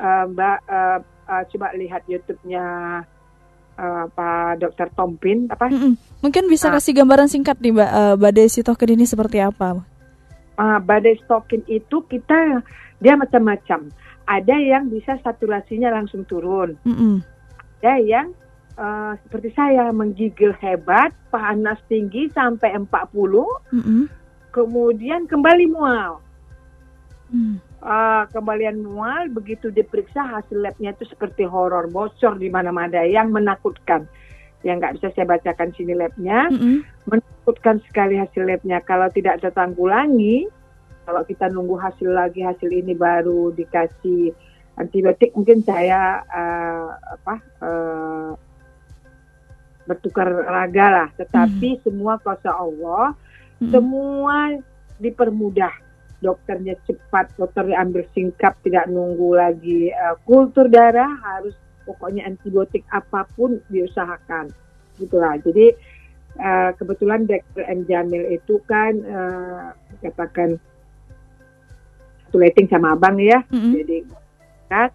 uh, 0.00 0.24
Mbak 0.28 0.58
uh, 0.66 0.98
uh, 1.28 1.42
coba 1.52 1.66
lihat 1.76 2.02
YouTube-nya 2.08 2.64
uh, 3.76 4.04
Pak 4.10 4.60
Dr. 4.64 4.88
Tompin 4.96 5.46
apa? 5.52 5.68
Mm 5.68 5.78
-mm. 5.78 5.92
Mungkin 6.24 6.44
bisa 6.48 6.72
uh, 6.72 6.74
kasih 6.76 6.96
gambaran 6.96 7.28
singkat 7.28 7.60
nih 7.60 7.72
Mbak 7.76 7.90
uh, 7.90 8.14
badai 8.16 8.48
sitokin 8.48 8.96
ini 8.96 9.04
seperti 9.04 9.38
apa? 9.44 9.84
Uh, 10.60 10.76
badai 10.76 11.16
sitokin 11.16 11.64
itu 11.64 12.04
kita 12.04 12.60
dia 13.00 13.16
macam-macam. 13.16 13.88
Ada 14.28 14.56
yang 14.60 14.92
bisa 14.92 15.16
saturasinya 15.24 15.88
langsung 15.88 16.28
turun. 16.28 16.76
Mm 16.84 16.92
-mm. 16.92 17.14
Ada 17.80 17.94
yang 18.04 18.28
uh, 18.76 19.16
seperti 19.24 19.56
saya 19.56 19.88
menggigil 19.88 20.52
hebat, 20.60 21.16
panas 21.32 21.80
tinggi 21.88 22.28
sampai 22.36 22.76
40. 22.76 22.84
Mm 22.84 23.80
-mm. 23.80 24.02
Kemudian 24.52 25.24
kembali 25.24 25.64
mual. 25.72 26.20
Mm 27.32 27.70
uh, 27.84 28.24
kembalian 28.30 28.80
mual 28.84 29.28
begitu 29.32 29.72
diperiksa 29.72 30.20
hasil 30.20 30.60
labnya 30.60 30.92
itu 30.92 31.08
seperti 31.08 31.44
horor 31.48 31.88
bocor 31.88 32.36
di 32.36 32.48
mana-mana 32.52 33.04
yang 33.04 33.32
menakutkan 33.32 34.06
yang 34.60 34.76
nggak 34.76 35.00
bisa 35.00 35.08
saya 35.16 35.24
bacakan 35.24 35.72
sini 35.72 35.96
labnya 35.96 36.52
mm-hmm. 36.52 36.76
menakutkan 37.08 37.80
sekali 37.88 38.20
hasil 38.20 38.44
labnya 38.44 38.84
kalau 38.84 39.08
tidak 39.08 39.40
tertanggulangi 39.40 40.48
kalau 41.08 41.24
kita 41.24 41.48
nunggu 41.48 41.80
hasil 41.80 42.12
lagi 42.12 42.44
hasil 42.44 42.68
ini 42.68 42.92
baru 42.92 43.56
dikasih 43.56 44.36
antibiotik 44.76 45.32
mungkin 45.32 45.64
saya 45.64 46.20
uh, 46.28 46.88
apa 47.20 47.34
uh, 47.64 48.30
bertukar 49.88 50.28
raga 50.28 50.86
lah 50.92 51.08
tetapi 51.16 51.80
mm-hmm. 51.80 51.84
semua 51.88 52.20
kuasa 52.20 52.52
Allah 52.52 53.16
mm-hmm. 53.16 53.70
semua 53.72 54.36
dipermudah 55.00 55.72
dokternya 56.20 56.76
cepat, 56.84 57.32
dokternya 57.40 57.80
ambil 57.80 58.04
singkap, 58.12 58.52
tidak 58.60 58.86
nunggu 58.92 59.40
lagi 59.40 59.88
uh, 59.88 60.20
kultur 60.28 60.68
darah, 60.68 61.08
harus 61.08 61.56
pokoknya 61.90 62.22
antibiotik 62.22 62.86
apa 62.94 63.26
pun 63.34 63.58
diusahakan, 63.66 64.54
gitulah. 65.02 65.34
Jadi 65.42 65.74
uh, 66.38 66.70
kebetulan 66.78 67.26
dokter 67.26 67.66
M. 67.66 67.82
Jamil 67.90 68.30
itu 68.30 68.62
kan 68.70 68.94
uh, 69.02 69.74
katakan 69.98 70.54
satu 72.30 72.38
rating 72.38 72.70
sama 72.70 72.94
abang 72.94 73.18
ya, 73.18 73.42
mm-hmm. 73.50 73.72
jadi 73.82 73.96
kan 74.70 74.88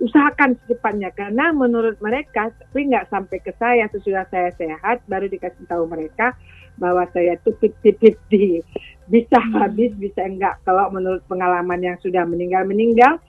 usahakan 0.00 0.56
secepatnya. 0.64 1.12
Karena 1.12 1.52
menurut 1.52 2.00
mereka 2.00 2.48
tapi 2.48 2.88
nggak 2.88 3.12
sampai 3.12 3.38
ke 3.44 3.52
saya 3.60 3.84
sesudah 3.92 4.24
saya 4.32 4.48
sehat 4.56 5.04
baru 5.04 5.28
dikasih 5.28 5.68
tahu 5.68 5.84
mereka 5.84 6.32
bahwa 6.80 7.04
saya 7.12 7.36
itu 7.36 7.52
fifty 7.60 8.64
bisa 9.12 9.36
hmm. 9.36 9.52
habis 9.60 9.92
bisa 10.00 10.24
enggak. 10.24 10.56
Kalau 10.64 10.88
menurut 10.88 11.20
pengalaman 11.28 11.84
yang 11.84 12.00
sudah 12.00 12.24
meninggal 12.24 12.64
meninggal 12.64 13.20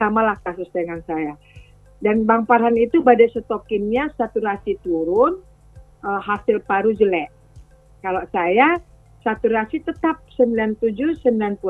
samalah 0.00 0.40
kasus 0.40 0.68
dengan 0.72 1.00
saya 1.04 1.36
dan 2.04 2.28
Bang 2.28 2.44
Farhan 2.44 2.76
itu 2.76 3.00
badai 3.00 3.32
setokinnya 3.32 4.12
saturasi 4.16 4.76
turun 4.84 5.40
uh, 6.04 6.20
hasil 6.20 6.60
paru 6.64 6.92
jelek 6.92 7.32
kalau 8.04 8.22
saya 8.30 8.78
saturasi 9.24 9.82
tetap 9.82 10.22
97 10.36 11.24
98 11.24 11.62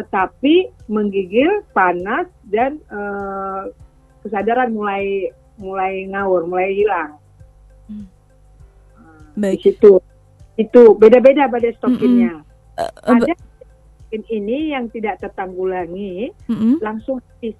tetapi 0.00 0.70
menggigil 0.88 1.66
panas 1.76 2.26
dan 2.48 2.80
uh, 2.88 3.68
kesadaran 4.24 4.72
mulai 4.72 5.28
mulai 5.60 6.08
ngawur 6.08 6.48
mulai 6.48 6.72
hilang 6.72 7.10
hmm. 7.90 8.06
Baik. 9.36 9.60
di 9.60 9.72
situ 9.72 10.00
itu 10.60 10.82
beda-beda 11.00 11.48
badai 11.48 11.72
stokinnya. 11.80 12.36
Mm 12.36 12.44
-hmm. 12.44 12.80
uh, 12.84 12.92
uh, 13.08 13.16
Ada 13.16 13.34
ini 14.28 14.74
yang 14.74 14.92
tidak 14.92 15.22
tertanggulangi 15.22 16.34
mm 16.50 16.56
-hmm. 16.56 16.74
langsung 16.84 17.24
habis. 17.24 17.56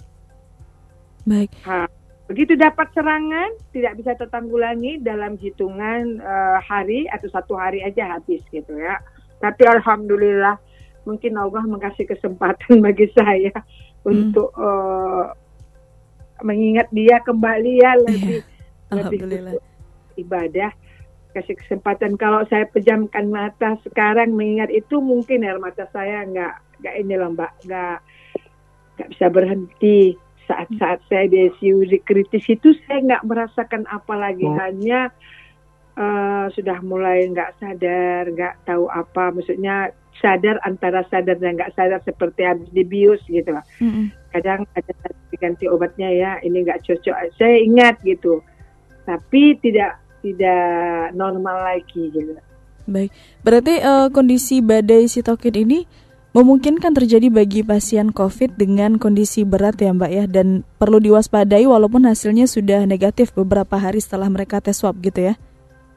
Baik. 1.25 1.51
Ha, 1.67 1.87
begitu 2.31 2.57
dapat 2.57 2.89
serangan 2.97 3.51
tidak 3.75 3.99
bisa 4.01 4.17
tertanggulangi 4.17 5.03
dalam 5.03 5.37
hitungan 5.37 6.21
uh, 6.23 6.59
hari 6.63 7.11
atau 7.11 7.29
satu 7.29 7.55
hari 7.57 7.85
aja 7.85 8.17
habis 8.19 8.41
gitu 8.53 8.77
ya. 8.77 9.01
Tapi 9.41 9.63
alhamdulillah 9.65 10.61
mungkin 11.09 11.37
Allah 11.37 11.65
mengasih 11.65 12.05
kesempatan 12.05 12.81
bagi 12.87 13.09
saya 13.17 13.53
mm. 13.53 14.05
untuk 14.05 14.53
uh, 14.57 15.33
mengingat 16.41 16.89
dia 16.93 17.21
kembali 17.21 17.73
ya 17.85 17.93
lebih 18.01 18.41
yeah. 18.41 18.97
lebih 18.97 19.21
ibadah 20.17 20.73
kasih 21.31 21.55
kesempatan 21.63 22.19
kalau 22.19 22.43
saya 22.51 22.67
pejamkan 22.67 23.31
mata 23.31 23.79
sekarang 23.87 24.35
mengingat 24.35 24.67
itu 24.75 24.99
mungkin 24.99 25.47
air 25.47 25.63
mata 25.63 25.87
saya 25.95 26.27
nggak 26.27 26.55
nggak 26.83 26.95
ini 26.99 27.15
loh 27.15 27.31
mbak 27.31 27.53
nggak 27.63 27.99
nggak 28.99 29.09
bisa 29.15 29.27
berhenti 29.31 30.19
saat-saat 30.51 30.99
saya 31.07 31.31
di 31.31 31.47
ICU 31.47 31.87
kritis 32.03 32.43
itu 32.51 32.75
saya 32.87 32.99
nggak 33.07 33.23
merasakan 33.23 33.87
apa 33.87 34.15
lagi 34.19 34.43
oh. 34.43 34.59
hanya 34.59 35.15
uh, 35.95 36.51
sudah 36.51 36.83
mulai 36.83 37.31
nggak 37.31 37.63
sadar 37.63 38.27
nggak 38.35 38.67
tahu 38.67 38.91
apa 38.91 39.31
maksudnya 39.31 39.95
sadar 40.19 40.59
antara 40.67 41.07
sadar 41.07 41.39
dan 41.39 41.55
nggak 41.55 41.73
sadar 41.79 42.03
seperti 42.03 42.43
habis 42.43 42.67
dibius 42.75 43.23
gitu 43.31 43.55
lah 43.55 43.63
mm-hmm. 43.79 44.11
kadang 44.35 44.67
ada 44.75 44.93
diganti 45.31 45.71
obatnya 45.71 46.11
ya 46.11 46.33
ini 46.43 46.67
nggak 46.67 46.83
cocok 46.83 47.15
saya 47.39 47.57
ingat 47.63 48.03
gitu 48.03 48.43
tapi 49.07 49.55
tidak 49.63 49.97
tidak 50.21 51.13
normal 51.17 51.57
lagi 51.65 52.13
gitu. 52.13 52.37
Baik, 52.91 53.13
berarti 53.45 53.81
uh, 53.81 54.09
kondisi 54.11 54.61
badai 54.61 55.07
sitokin 55.07 55.65
ini 55.65 55.79
memungkinkan 56.31 56.95
terjadi 56.95 57.27
bagi 57.27 57.67
pasien 57.67 58.15
COVID 58.15 58.55
dengan 58.55 59.03
kondisi 59.03 59.43
berat 59.43 59.83
ya 59.83 59.91
Mbak 59.91 60.11
ya 60.15 60.25
dan 60.31 60.63
perlu 60.79 61.03
diwaspadai 61.03 61.67
walaupun 61.67 62.07
hasilnya 62.07 62.47
sudah 62.47 62.87
negatif 62.87 63.35
beberapa 63.35 63.75
hari 63.75 63.99
setelah 63.99 64.31
mereka 64.31 64.63
tes 64.63 64.79
swab 64.79 64.95
gitu 65.03 65.35
ya. 65.35 65.35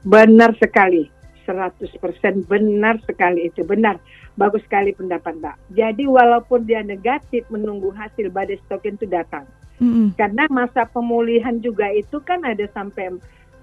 Benar 0.02 0.58
sekali. 0.58 1.13
100% 1.44 2.48
benar 2.48 3.04
sekali 3.04 3.52
itu 3.52 3.68
benar 3.68 4.00
bagus 4.40 4.63
sekali 4.63 4.96
pendapat 4.96 5.38
Mbak. 5.38 5.56
Jadi 5.75 6.04
walaupun 6.08 6.66
dia 6.66 6.82
negatif 6.82 7.46
menunggu 7.52 7.94
hasil 7.94 8.32
badai 8.32 8.58
sitokin 8.66 8.96
itu 8.98 9.06
datang. 9.06 9.46
Mm 9.78 9.92
-hmm. 9.92 10.08
Karena 10.16 10.48
masa 10.50 10.88
pemulihan 10.88 11.60
juga 11.60 11.92
itu 11.92 12.18
kan 12.24 12.42
ada 12.48 12.63
sampai 12.72 13.12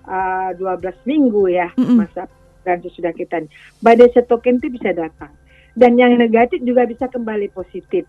uh, 0.06 0.50
12 0.54 1.08
minggu 1.08 1.50
ya 1.50 1.72
mm 1.74 1.82
-hmm. 1.82 1.96
masa 1.98 2.28
dan 2.60 2.84
sudah 2.84 3.16
kita 3.16 3.48
badai 3.80 4.12
setokin 4.12 4.60
itu 4.60 4.68
bisa 4.76 4.92
datang 4.92 5.32
dan 5.80 5.96
yang 5.96 6.20
negatif 6.20 6.60
juga 6.60 6.84
bisa 6.84 7.08
kembali 7.08 7.48
positif. 7.56 8.04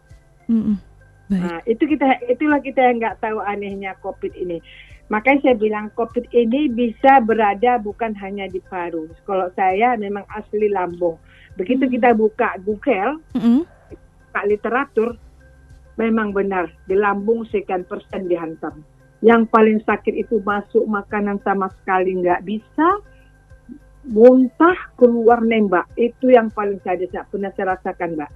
Mm 0.51 0.61
-hmm. 0.61 0.77
Nah, 1.31 1.63
itu 1.63 1.87
kita 1.87 2.19
itulah 2.27 2.59
kita 2.59 2.91
yang 2.91 2.99
nggak 2.99 3.23
tahu 3.23 3.39
anehnya 3.39 3.95
COVID 4.03 4.35
ini. 4.35 4.59
Makanya 5.07 5.39
saya 5.47 5.55
bilang 5.55 5.87
COVID 5.95 6.27
ini 6.35 6.67
bisa 6.67 7.23
berada 7.23 7.79
bukan 7.79 8.11
hanya 8.19 8.51
di 8.51 8.59
paru. 8.67 9.07
Kalau 9.23 9.47
saya 9.55 9.95
memang 9.95 10.27
asli 10.27 10.67
lambung. 10.67 11.15
Begitu 11.55 11.87
mm. 11.87 11.91
kita 11.95 12.09
buka 12.11 12.59
Google, 12.63 13.23
mm 13.31 13.63
buka 14.31 14.47
literatur, 14.47 15.09
memang 15.99 16.31
benar 16.31 16.71
di 16.87 16.95
lambung 16.95 17.43
sekian 17.51 17.83
persen 17.83 18.31
dihantam. 18.31 18.79
Yang 19.19 19.51
paling 19.51 19.83
sakit 19.83 20.23
itu 20.23 20.39
masuk 20.47 20.87
makanan 20.87 21.43
sama 21.43 21.67
sekali 21.83 22.15
nggak 22.15 22.47
bisa, 22.47 23.03
muntah 24.07 24.77
keluar 24.97 25.45
nembak. 25.45 25.89
Itu 25.93 26.33
yang 26.33 26.49
paling 26.49 26.81
saya 26.81 27.01
pernah 27.29 27.51
saya 27.53 27.77
rasakan, 27.77 28.17
Mbak. 28.17 28.31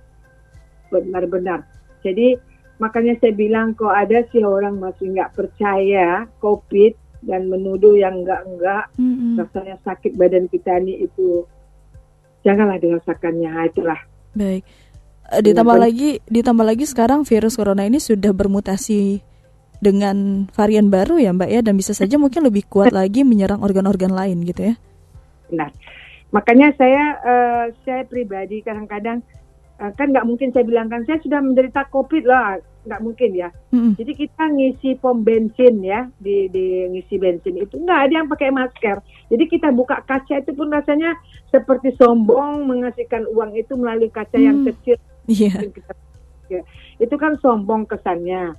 Benar-benar. 0.93 1.60
Jadi 2.05 2.38
makanya 2.77 3.17
saya 3.17 3.34
bilang 3.34 3.74
kok 3.74 3.89
ada 3.89 4.22
sih 4.29 4.43
orang 4.43 4.77
masih 4.77 5.15
nggak 5.15 5.34
percaya 5.34 6.27
COVID 6.43 7.24
dan 7.25 7.50
menuduh 7.50 7.98
yang 7.98 8.22
enggak-enggak, 8.22 8.86
mm-hmm. 9.01 9.41
rasanya 9.41 9.75
sakit 9.81 10.13
badan 10.13 10.45
kita 10.45 10.77
ini 10.77 11.10
itu 11.10 11.41
janganlah 12.45 12.77
dirasakannya. 12.77 13.50
Nah, 13.50 13.65
itulah. 13.65 14.00
Baik. 14.38 14.63
Eh, 15.34 15.41
ditambah 15.41 15.77
lagi 15.81 16.22
ditambah 16.29 16.62
lagi 16.62 16.86
sekarang 16.86 17.25
virus 17.25 17.57
corona 17.57 17.81
ini 17.81 17.98
sudah 17.98 18.29
bermutasi 18.29 19.25
dengan 19.81 20.45
varian 20.53 20.93
baru 20.93 21.17
ya 21.17 21.34
Mbak 21.34 21.50
ya 21.50 21.60
dan 21.65 21.74
bisa 21.75 21.98
saja 21.98 22.22
mungkin 22.22 22.45
lebih 22.45 22.69
kuat 22.69 22.93
lagi 23.00 23.25
menyerang 23.25 23.65
organ-organ 23.65 24.13
lain 24.13 24.45
gitu 24.45 24.69
ya. 24.69 24.75
Nah, 25.54 25.70
makanya 26.34 26.74
saya 26.78 27.04
uh, 27.22 27.66
saya 27.86 28.08
pribadi 28.08 28.66
kadang-kadang 28.66 29.22
uh, 29.82 29.92
kan 29.94 30.10
nggak 30.12 30.25
mungkin 30.28 30.50
saya 30.56 30.66
bilangkan 30.66 31.04
saya 31.06 31.22
sudah 31.22 31.40
menderita 31.42 31.86
COVID 31.92 32.24
lah, 32.25 32.58
nggak 32.86 33.01
mungkin 33.03 33.31
ya. 33.36 33.50
Mm-hmm. 33.74 33.94
Jadi 34.00 34.12
kita 34.16 34.44
ngisi 34.50 34.90
pom 35.01 35.22
bensin 35.25 35.81
ya 35.81 36.08
di 36.22 36.48
di 36.50 36.90
ngisi 36.94 37.16
bensin 37.18 37.60
itu 37.60 37.75
nggak 37.81 38.00
ada 38.10 38.14
yang 38.24 38.29
pakai 38.29 38.50
masker. 38.53 38.98
Jadi 39.29 39.44
kita 39.50 39.74
buka 39.74 40.01
kaca 40.05 40.42
itu 40.42 40.51
pun 40.53 40.70
rasanya 40.70 41.18
seperti 41.50 41.94
sombong 41.98 42.66
mengasihkan 42.70 43.25
uang 43.29 43.58
itu 43.58 43.74
melalui 43.75 44.10
kaca 44.14 44.38
mm. 44.38 44.46
yang 44.46 44.58
kecil. 44.64 44.98
Yeah. 45.25 45.58
ya. 46.50 46.62
Itu 47.01 47.18
kan 47.18 47.38
sombong 47.42 47.90
kesannya 47.90 48.53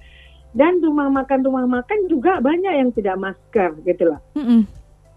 dan 0.57 0.81
rumah 0.81 1.12
makan 1.12 1.44
rumah 1.44 1.68
makan 1.68 2.09
juga 2.09 2.40
banyak 2.40 2.75
yang 2.81 2.90
tidak 2.96 3.20
masker 3.20 3.77
gitu 3.85 4.16
loh. 4.16 4.20
Mm 4.33 4.44
-hmm. 4.44 4.61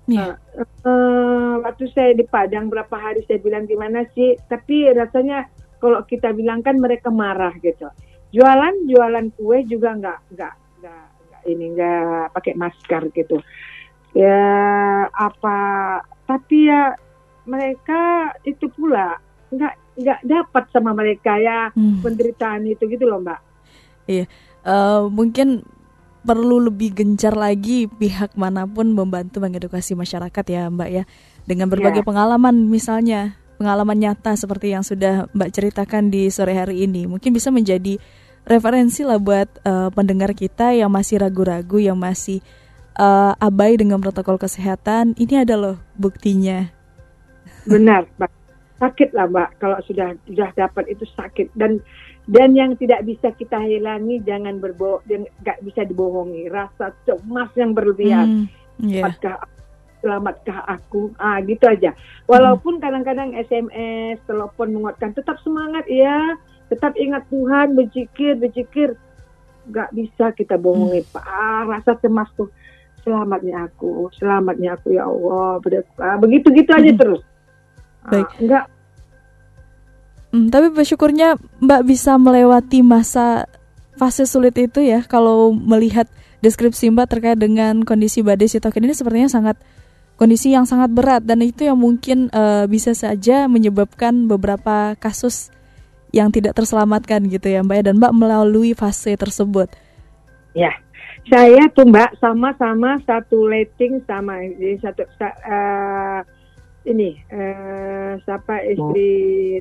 Yeah. 0.09 0.35
uh, 0.57 0.65
uh, 0.85 1.53
waktu 1.61 1.87
saya 1.93 2.11
di 2.17 2.25
Padang 2.25 2.67
berapa 2.67 2.91
hari 2.93 3.21
saya 3.29 3.39
bilang 3.39 3.69
gimana 3.69 4.05
sih, 4.17 4.35
tapi 4.49 4.89
rasanya 4.91 5.47
kalau 5.79 6.03
kita 6.03 6.35
bilang 6.35 6.65
kan 6.65 6.81
mereka 6.81 7.07
marah 7.13 7.53
gitu. 7.61 7.87
Jualan 8.29 8.85
jualan 8.85 9.33
kue 9.37 9.65
juga 9.65 9.95
nggak 9.95 10.19
nggak 10.35 10.53
nggak 10.83 11.05
ini 11.49 11.65
nggak 11.73 12.35
pakai 12.35 12.53
masker 12.57 13.03
gitu. 13.15 13.37
Ya 14.13 14.41
apa 15.13 15.57
tapi 16.25 16.69
ya 16.69 16.93
mereka 17.45 18.33
itu 18.45 18.69
pula 18.69 19.17
nggak 19.49 19.73
nggak 19.97 20.19
dapat 20.25 20.63
sama 20.69 20.93
mereka 20.93 21.41
ya 21.41 21.73
hmm. 21.73 22.05
penderitaan 22.05 22.69
itu 22.69 22.85
gitu 22.85 23.05
loh 23.09 23.21
mbak. 23.23 23.41
Iya 24.05 24.25
uh, 24.65 25.07
mungkin 25.09 25.63
perlu 26.23 26.59
lebih 26.59 26.91
gencar 26.91 27.33
lagi 27.33 27.87
pihak 27.87 28.35
mana 28.35 28.67
pun 28.67 28.91
membantu 28.91 29.39
mengedukasi 29.39 29.95
masyarakat 29.95 30.45
ya 30.47 30.67
Mbak 30.67 30.89
ya. 30.91 31.03
Dengan 31.47 31.71
berbagai 31.71 32.03
yeah. 32.03 32.09
pengalaman 32.09 32.55
misalnya 32.67 33.39
pengalaman 33.59 33.99
nyata 33.99 34.35
seperti 34.39 34.71
yang 34.71 34.83
sudah 34.83 35.27
Mbak 35.35 35.49
ceritakan 35.51 36.11
di 36.11 36.31
sore 36.31 36.55
hari 36.55 36.87
ini. 36.87 37.07
Mungkin 37.07 37.35
bisa 37.35 37.51
menjadi 37.51 37.99
referensi 38.47 39.03
lah 39.03 39.19
buat 39.19 39.61
uh, 39.67 39.89
pendengar 39.91 40.31
kita 40.31 40.71
yang 40.75 40.91
masih 40.91 41.19
ragu-ragu 41.19 41.77
yang 41.79 41.99
masih 41.99 42.39
uh, 42.95 43.35
abai 43.39 43.75
dengan 43.75 43.99
protokol 43.99 44.39
kesehatan. 44.39 45.15
Ini 45.19 45.43
ada 45.43 45.55
loh 45.59 45.77
buktinya. 45.99 46.71
Benar 47.67 48.07
Mbak. 48.19 48.31
Sakit 48.79 49.11
lah 49.11 49.27
Mbak 49.27 49.49
kalau 49.59 49.77
sudah 49.83 50.15
sudah 50.23 50.49
dapat 50.55 50.87
itu 50.87 51.03
sakit. 51.15 51.51
Dan 51.55 51.83
dan 52.29 52.53
yang 52.53 52.77
tidak 52.77 53.01
bisa 53.09 53.33
kita 53.33 53.57
hilangi 53.57 54.21
jangan 54.21 54.61
berbohong, 54.61 55.01
nggak 55.41 55.65
bisa 55.65 55.81
dibohongi. 55.81 56.45
Rasa 56.45 56.93
cemas 57.01 57.49
yang 57.57 57.73
berlebihan. 57.73 58.45
Hmm, 58.77 58.85
yeah. 58.85 59.09
selamatkah 59.99 60.61
aku? 60.69 61.09
Ah, 61.17 61.41
gitu 61.41 61.65
aja. 61.65 61.97
Walaupun 62.29 62.77
kadang 62.77 63.01
kadang-kadang 63.01 63.33
SMS, 63.33 64.21
telepon 64.29 64.77
menguatkan, 64.77 65.17
tetap 65.17 65.41
semangat 65.41 65.89
ya. 65.89 66.37
Tetap 66.69 66.93
ingat 67.01 67.25
Tuhan, 67.33 67.73
berzikir, 67.73 68.37
berzikir. 68.37 68.93
Nggak 69.65 69.89
bisa 69.97 70.29
kita 70.37 70.61
bohongi. 70.61 71.01
Hmm. 71.09 71.25
Ah, 71.25 71.65
rasa 71.65 71.97
cemas 71.97 72.29
tuh. 72.37 72.53
Selamatnya 73.01 73.65
aku, 73.65 74.13
selamatnya 74.21 74.77
aku 74.77 74.93
ya 74.93 75.09
Allah. 75.09 75.57
Ah, 75.97 76.21
begitu-gitu 76.21 76.69
aja 76.77 76.93
hmm. 76.93 76.99
terus. 77.01 77.25
Ah, 78.05 78.21
Baik. 78.21 78.29
Enggak 78.37 78.63
Hmm, 80.29 80.53
tapi 80.53 80.69
bersyukurnya 80.69 81.41
Mbak 81.57 81.81
bisa 81.89 82.13
melewati 82.21 82.85
masa 82.85 83.49
fase 83.97 84.29
sulit 84.29 84.53
itu 84.61 84.79
ya 84.79 85.01
kalau 85.01 85.49
melihat 85.51 86.05
deskripsi 86.45 86.93
Mbak 86.93 87.07
terkait 87.09 87.39
dengan 87.41 87.81
kondisi 87.81 88.21
badai 88.21 88.45
sitokin 88.45 88.85
ini 88.85 88.93
sepertinya 88.93 89.27
sangat 89.27 89.57
kondisi 90.15 90.53
yang 90.53 90.69
sangat 90.69 90.93
berat 90.93 91.25
dan 91.25 91.41
itu 91.41 91.65
yang 91.65 91.81
mungkin 91.81 92.29
uh, 92.29 92.69
bisa 92.69 92.93
saja 92.93 93.49
menyebabkan 93.49 94.29
beberapa 94.29 94.93
kasus 95.01 95.49
yang 96.13 96.29
tidak 96.29 96.53
terselamatkan 96.53 97.25
gitu 97.25 97.49
ya 97.49 97.65
Mbak 97.65 97.75
ya 97.81 97.83
dan 97.89 97.95
Mbak 97.97 98.13
melalui 98.13 98.77
fase 98.77 99.17
tersebut. 99.17 99.69
Ya, 100.53 100.73
saya 101.29 101.69
tuh 101.73 101.89
Mbak 101.89 102.21
sama-sama 102.21 103.01
satu 103.05 103.49
letting 103.49 104.01
sama 104.05 104.41
jadi 104.57 104.77
satu 104.81 105.03
uh, 105.21 106.21
ini 106.89 107.21
uh, 107.29 108.17
siapa 108.25 108.65
istri 108.65 109.09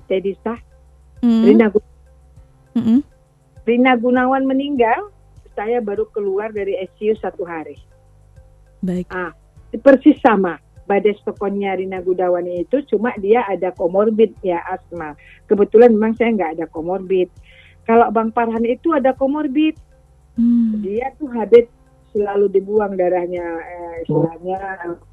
oh. 0.01 0.05
Teddy 0.09 0.33
Sah 0.41 0.59
mm. 1.21 1.43
Rina 1.45 1.67
mm 1.69 2.83
-hmm. 2.83 3.01
Rina 3.69 3.93
Gunawan 4.01 4.49
meninggal 4.49 5.13
saya 5.53 5.83
baru 5.85 6.09
keluar 6.15 6.51
dari 6.51 6.79
ICU 6.89 7.19
satu 7.21 7.45
hari 7.45 7.77
baik 8.81 9.07
ah 9.13 9.37
persis 9.85 10.17
sama 10.25 10.57
badai 10.89 11.13
stokonnya 11.21 11.77
Rina 11.77 12.01
Gunawan 12.01 12.49
itu 12.49 12.81
cuma 12.89 13.13
dia 13.21 13.45
ada 13.45 13.69
komorbid 13.77 14.33
ya 14.41 14.65
asma 14.65 15.13
kebetulan 15.45 15.93
memang 15.93 16.17
saya 16.17 16.33
nggak 16.33 16.53
ada 16.59 16.67
komorbid 16.73 17.29
kalau 17.85 18.09
Bang 18.09 18.33
Parhan 18.33 18.65
itu 18.65 18.97
ada 18.97 19.13
komorbid 19.13 19.77
mm. 20.41 20.81
dia 20.81 21.13
tuh 21.21 21.29
habis 21.37 21.69
selalu 22.15 22.47
dibuang 22.53 22.97
darahnya 22.97 23.45
eh, 23.45 23.95
istilahnya 24.05 24.59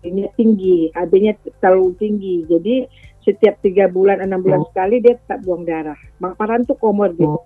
ini 0.06 0.30
tinggi 0.36 0.90
HB-nya 0.96 1.34
terlalu 1.60 1.96
tinggi 2.00 2.46
jadi 2.48 2.88
setiap 3.26 3.60
tiga 3.66 3.90
bulan 3.90 4.22
enam 4.22 4.40
bulan 4.40 4.64
oh. 4.64 4.68
sekali 4.70 5.02
dia 5.02 5.18
tak 5.26 5.42
buang 5.44 5.66
darah 5.66 5.98
Paparan 6.22 6.64
tuh 6.64 6.78
komorbid 6.78 7.26
oh. 7.26 7.44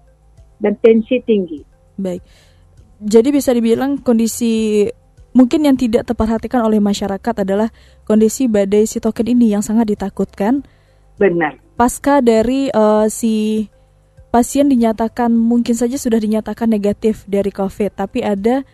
dan 0.60 0.76
tensi 0.80 1.24
tinggi 1.24 1.64
baik 1.96 2.22
jadi 3.00 3.32
bisa 3.32 3.56
dibilang 3.56 3.96
kondisi 4.04 4.84
mungkin 5.32 5.66
yang 5.66 5.78
tidak 5.78 6.04
terperhatikan 6.04 6.66
oleh 6.66 6.82
masyarakat 6.82 7.48
adalah 7.48 7.70
kondisi 8.04 8.52
badai 8.52 8.84
sitokin 8.84 9.38
ini 9.38 9.54
yang 9.56 9.64
sangat 9.64 9.96
ditakutkan. 9.96 10.66
Benar. 11.16 11.60
Pasca 11.80 12.20
dari 12.20 12.68
uh, 12.76 13.08
si 13.08 13.68
pasien 14.36 14.68
dinyatakan 14.68 15.32
mungkin 15.32 15.76
saja 15.80 15.96
sudah 15.96 16.20
dinyatakan 16.20 16.68
negatif 16.68 17.24
dari 17.24 17.56
COVID, 17.56 17.96
tapi 17.96 18.20
ada 18.20 18.68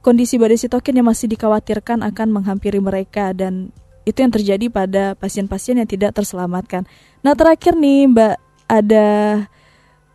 kondisi 0.00 0.38
badai 0.38 0.58
sitokin 0.58 1.02
yang 1.02 1.08
masih 1.08 1.26
dikhawatirkan 1.30 2.06
akan 2.06 2.28
menghampiri 2.30 2.78
mereka 2.78 3.34
dan 3.34 3.74
itu 4.08 4.24
yang 4.24 4.32
terjadi 4.32 4.66
pada 4.72 5.12
pasien-pasien 5.18 5.76
yang 5.76 5.88
tidak 5.88 6.16
terselamatkan. 6.16 6.88
Nah 7.20 7.36
terakhir 7.36 7.76
nih 7.76 8.08
Mbak 8.08 8.34
ada 8.68 9.06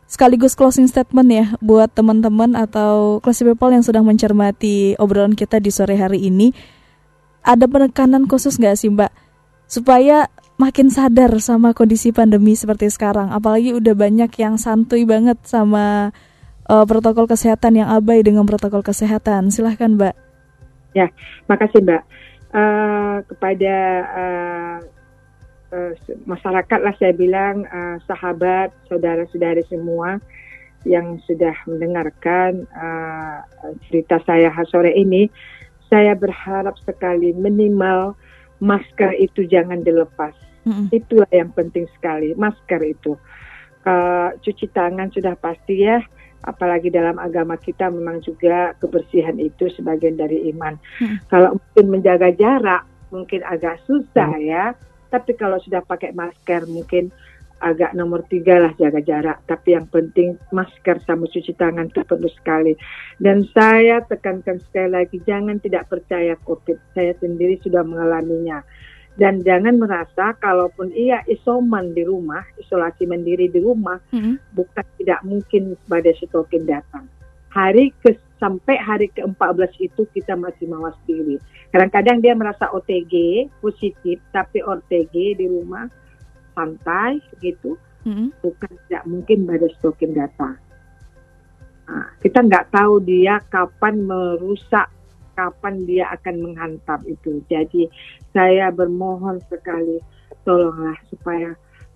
sekaligus 0.10 0.54
closing 0.58 0.90
statement 0.90 1.30
ya 1.30 1.46
buat 1.62 1.90
teman-teman 1.94 2.58
atau 2.58 3.22
classy 3.22 3.46
people 3.46 3.70
yang 3.74 3.86
sedang 3.86 4.06
mencermati 4.06 4.98
obrolan 4.98 5.38
kita 5.38 5.62
di 5.62 5.70
sore 5.70 5.98
hari 5.98 6.26
ini. 6.26 6.54
Ada 7.44 7.70
penekanan 7.70 8.26
khusus 8.26 8.58
nggak 8.58 8.78
sih 8.78 8.90
Mbak 8.90 9.12
supaya 9.70 10.30
makin 10.58 10.94
sadar 10.94 11.34
sama 11.42 11.74
kondisi 11.78 12.10
pandemi 12.10 12.54
seperti 12.58 12.90
sekarang? 12.90 13.30
Apalagi 13.30 13.74
udah 13.78 13.94
banyak 13.94 14.32
yang 14.38 14.56
santuy 14.58 15.06
banget 15.06 15.38
sama 15.46 16.14
uh, 16.74 16.86
protokol 16.90 17.30
kesehatan 17.30 17.86
yang 17.86 17.94
abai 17.94 18.26
dengan 18.26 18.50
protokol 18.50 18.82
kesehatan. 18.82 19.54
Silahkan 19.54 19.94
Mbak. 19.94 20.16
Ya, 20.98 21.14
makasih 21.46 21.86
Mbak 21.86 22.04
uh, 22.54 23.18
kepada 23.28 23.76
uh, 24.14 24.78
uh, 25.74 25.92
masyarakat 26.30 26.80
lah 26.80 26.94
saya 27.02 27.14
bilang 27.14 27.66
uh, 27.68 27.98
sahabat 28.06 28.72
saudara-saudari 28.88 29.66
semua 29.68 30.22
yang 30.84 31.18
sudah 31.26 31.56
mendengarkan 31.66 32.68
uh, 32.76 33.42
cerita 33.90 34.20
saya 34.28 34.52
sore 34.70 34.94
ini 34.94 35.28
saya 35.88 36.14
berharap 36.18 36.76
sekali 36.84 37.32
minimal 37.34 38.18
masker 38.60 39.16
itu 39.20 39.48
jangan 39.48 39.82
dilepas 39.82 40.36
mm-hmm. 40.68 40.88
itulah 40.92 41.32
yang 41.32 41.52
penting 41.56 41.88
sekali 41.96 42.36
masker 42.36 42.84
itu 42.84 43.16
uh, 43.88 44.36
cuci 44.44 44.68
tangan 44.76 45.08
sudah 45.12 45.40
pasti 45.40 45.88
ya 45.88 46.04
apalagi 46.44 46.92
dalam 46.92 47.16
agama 47.20 47.56
kita 47.56 47.88
memang 47.90 48.20
juga 48.24 48.76
kebersihan 48.80 49.40
itu 49.40 49.72
sebagian 49.74 50.20
dari 50.20 50.52
iman. 50.52 50.76
Hmm. 51.00 51.18
Kalau 51.32 51.56
mungkin 51.58 51.86
menjaga 51.90 52.30
jarak 52.36 52.84
mungkin 53.10 53.42
agak 53.46 53.80
susah 53.88 54.32
hmm. 54.36 54.46
ya, 54.48 54.66
tapi 55.14 55.38
kalau 55.38 55.62
sudah 55.62 55.86
pakai 55.86 56.12
masker 56.12 56.66
mungkin 56.66 57.14
agak 57.64 57.96
nomor 57.96 58.28
tiga 58.28 58.60
lah 58.60 58.76
jaga 58.76 59.00
jarak. 59.00 59.40
Tapi 59.48 59.80
yang 59.80 59.88
penting 59.88 60.36
masker 60.52 61.00
sama 61.08 61.32
cuci 61.32 61.56
tangan 61.56 61.88
itu 61.88 62.04
perlu 62.04 62.28
sekali. 62.28 62.76
Dan 63.16 63.48
saya 63.56 64.04
tekankan 64.04 64.60
sekali 64.60 64.92
lagi 64.92 65.18
jangan 65.24 65.64
tidak 65.64 65.88
percaya 65.88 66.36
COVID. 66.44 66.76
Saya 66.92 67.16
sendiri 67.24 67.56
sudah 67.64 67.82
mengalaminya. 67.88 68.60
Dan 69.14 69.46
jangan 69.46 69.78
merasa 69.78 70.34
kalaupun 70.42 70.90
ia 70.98 71.22
isoman 71.30 71.94
di 71.94 72.02
rumah, 72.02 72.42
isolasi 72.58 73.06
mandiri 73.06 73.46
di 73.46 73.62
rumah, 73.62 74.02
hmm. 74.10 74.58
bukan 74.58 74.86
tidak 74.98 75.22
mungkin 75.22 75.78
badai 75.86 76.18
sitokin 76.18 76.66
datang. 76.66 77.06
Hari 77.54 77.94
ke 78.02 78.18
sampai 78.42 78.76
hari 78.82 79.08
ke-14 79.14 79.72
itu 79.78 80.10
kita 80.18 80.34
masih 80.34 80.66
mawas 80.66 80.98
diri. 81.06 81.38
Kadang-kadang 81.70 82.26
dia 82.26 82.34
merasa 82.34 82.74
OTG 82.74 83.46
positif, 83.62 84.18
tapi 84.34 84.66
OTG 84.66 85.38
di 85.38 85.46
rumah 85.46 85.86
santai 86.58 87.22
gitu, 87.38 87.78
hmm. 88.10 88.34
bukan 88.42 88.72
tidak 88.90 89.04
mungkin 89.06 89.46
badai 89.46 89.70
sitokin 89.78 90.18
datang. 90.18 90.58
Nah, 91.86 92.10
kita 92.18 92.42
nggak 92.42 92.74
tahu 92.74 92.98
dia 93.06 93.38
kapan 93.54 94.02
merusak 94.02 94.90
kapan 95.34 95.86
dia 95.86 96.10
akan 96.14 96.36
menghantam 96.50 97.02
itu. 97.06 97.42
Jadi 97.50 97.90
saya 98.34 98.70
bermohon 98.74 99.42
sekali 99.50 100.00
tolonglah 100.48 100.98
supaya 101.10 101.54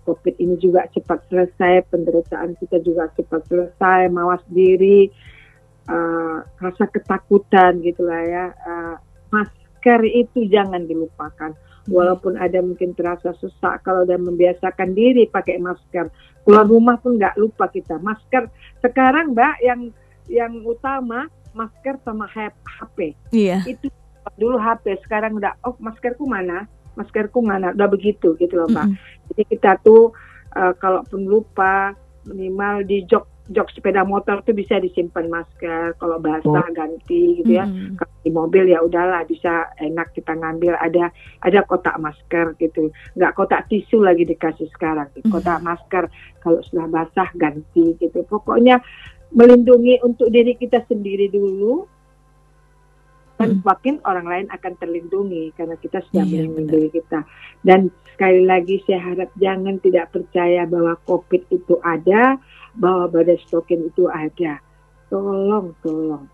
COVID 0.08 0.40
ini 0.40 0.56
juga 0.56 0.88
cepat 0.88 1.20
selesai, 1.28 1.84
penderitaan 1.92 2.56
kita 2.56 2.80
juga 2.80 3.12
cepat 3.12 3.44
selesai, 3.44 4.08
mawas 4.08 4.40
diri, 4.48 5.12
uh, 5.84 6.40
rasa 6.56 6.88
ketakutan 6.88 7.84
gitulah 7.84 8.24
ya. 8.24 8.46
Uh, 8.64 8.96
masker 9.28 10.00
itu 10.08 10.48
jangan 10.48 10.88
dilupakan. 10.88 11.52
Walaupun 11.88 12.36
ada 12.36 12.60
mungkin 12.60 12.92
terasa 12.92 13.32
sesak 13.40 13.80
kalau 13.84 14.04
udah 14.04 14.20
membiasakan 14.20 14.92
diri 14.92 15.24
pakai 15.24 15.56
masker, 15.56 16.12
keluar 16.44 16.68
rumah 16.68 17.00
pun 17.00 17.16
nggak 17.16 17.36
lupa 17.36 17.68
kita 17.68 17.96
masker. 18.00 18.48
Sekarang 18.84 19.32
mbak 19.32 19.56
yang 19.64 19.92
yang 20.28 20.60
utama 20.64 21.32
masker 21.56 21.96
sama 22.04 22.26
HP. 22.28 23.16
Iya. 23.32 23.64
Itu 23.64 23.88
dulu 24.36 24.60
HP, 24.60 25.00
sekarang 25.04 25.40
udah 25.40 25.56
oh 25.64 25.76
maskerku 25.80 26.28
mana? 26.28 26.68
Maskerku 26.94 27.40
mana? 27.40 27.72
Udah 27.72 27.88
begitu 27.88 28.36
gitu 28.36 28.54
loh, 28.58 28.68
Pak. 28.68 28.86
Mm 28.86 28.92
-hmm. 28.94 29.26
Jadi 29.32 29.42
kita 29.56 29.70
tuh 29.80 30.12
uh, 30.56 30.72
kalaupun 30.76 31.24
lupa 31.24 31.96
minimal 32.28 32.84
di 32.84 33.04
jok 33.08 33.38
jok 33.48 33.72
sepeda 33.72 34.04
motor 34.04 34.44
tuh 34.44 34.52
bisa 34.52 34.76
disimpan 34.76 35.24
masker 35.32 35.96
kalau 35.96 36.20
basah 36.20 36.68
oh. 36.68 36.72
ganti 36.76 37.40
gitu 37.40 37.56
ya 37.56 37.64
mm. 37.64 37.96
kalau 37.96 38.16
di 38.20 38.30
mobil 38.30 38.64
ya 38.68 38.84
udahlah 38.84 39.24
bisa 39.24 39.72
enak 39.80 40.12
kita 40.12 40.36
ngambil 40.36 40.76
ada 40.76 41.08
ada 41.40 41.64
kotak 41.64 41.96
masker 41.96 42.52
gitu 42.60 42.92
nggak 43.16 43.32
kotak 43.32 43.64
tisu 43.72 44.04
lagi 44.04 44.28
dikasih 44.28 44.68
sekarang 44.76 45.08
mm. 45.16 45.32
kotak 45.32 45.64
masker 45.64 46.12
kalau 46.44 46.60
sudah 46.60 46.86
basah 46.92 47.28
ganti 47.40 47.96
gitu 47.96 48.20
pokoknya 48.28 48.84
melindungi 49.32 50.00
untuk 50.00 50.32
diri 50.32 50.56
kita 50.56 50.84
sendiri 50.88 51.28
dulu 51.28 51.84
dan 53.38 53.54
hmm. 53.54 53.62
makin 53.62 53.96
orang 54.02 54.26
lain 54.26 54.46
akan 54.50 54.72
terlindungi 54.82 55.54
karena 55.54 55.78
kita 55.78 56.02
sudah 56.10 56.26
iya, 56.26 56.42
melindungi 56.50 56.90
kita. 56.90 57.22
Dan 57.62 57.86
sekali 58.10 58.42
lagi 58.42 58.82
saya 58.82 59.14
harap 59.14 59.30
jangan 59.38 59.78
tidak 59.78 60.10
percaya 60.10 60.66
bahwa 60.66 60.98
covid 61.06 61.46
itu 61.54 61.78
ada 61.86 62.34
bahwa 62.74 63.06
badai 63.06 63.38
stokin 63.46 63.86
itu 63.86 64.10
ada. 64.10 64.58
Tolong 65.06 65.70
tolong 65.86 66.26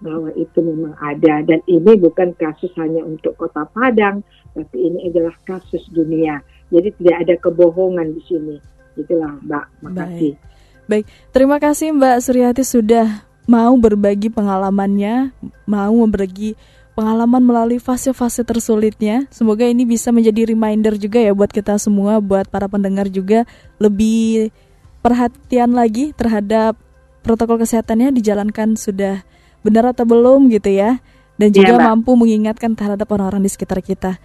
bahwa 0.00 0.32
itu 0.32 0.58
memang 0.64 0.96
ada. 0.96 1.44
Dan 1.44 1.60
ini 1.68 1.92
bukan 2.00 2.32
kasus 2.40 2.72
hanya 2.80 3.04
untuk 3.04 3.36
kota 3.36 3.68
Padang 3.68 4.24
tapi 4.56 4.76
ini 4.80 5.12
adalah 5.12 5.36
kasus 5.44 5.84
dunia. 5.92 6.40
Jadi 6.72 6.88
tidak 7.04 7.16
ada 7.28 7.34
kebohongan 7.36 8.16
di 8.16 8.22
sini. 8.24 8.56
Itulah 8.96 9.36
Mbak. 9.44 9.66
Makasih. 9.84 10.32
Baik. 10.40 10.55
Baik, 10.86 11.04
terima 11.34 11.58
kasih 11.58 11.90
Mbak 11.90 12.16
Suryati 12.22 12.62
sudah 12.62 13.26
mau 13.50 13.74
berbagi 13.74 14.30
pengalamannya, 14.30 15.34
mau 15.66 15.98
berbagi 16.06 16.54
pengalaman 16.94 17.42
melalui 17.42 17.82
fase-fase 17.82 18.46
tersulitnya. 18.46 19.26
Semoga 19.34 19.66
ini 19.66 19.82
bisa 19.82 20.14
menjadi 20.14 20.48
reminder 20.48 20.94
juga 20.94 21.18
ya 21.18 21.34
buat 21.34 21.50
kita 21.50 21.74
semua, 21.82 22.22
buat 22.22 22.46
para 22.46 22.70
pendengar 22.70 23.10
juga 23.10 23.42
lebih 23.82 24.54
perhatian 25.02 25.74
lagi 25.74 26.14
terhadap 26.14 26.78
protokol 27.26 27.58
kesehatannya 27.58 28.14
dijalankan 28.14 28.78
sudah 28.78 29.26
benar 29.66 29.90
atau 29.90 30.06
belum 30.06 30.46
gitu 30.54 30.70
ya. 30.70 31.02
Dan 31.36 31.52
juga 31.52 31.76
ya, 31.76 31.92
mampu 31.92 32.16
mengingatkan 32.16 32.72
terhadap 32.72 33.10
orang-orang 33.12 33.44
di 33.44 33.50
sekitar 33.52 33.84
kita. 33.84 34.16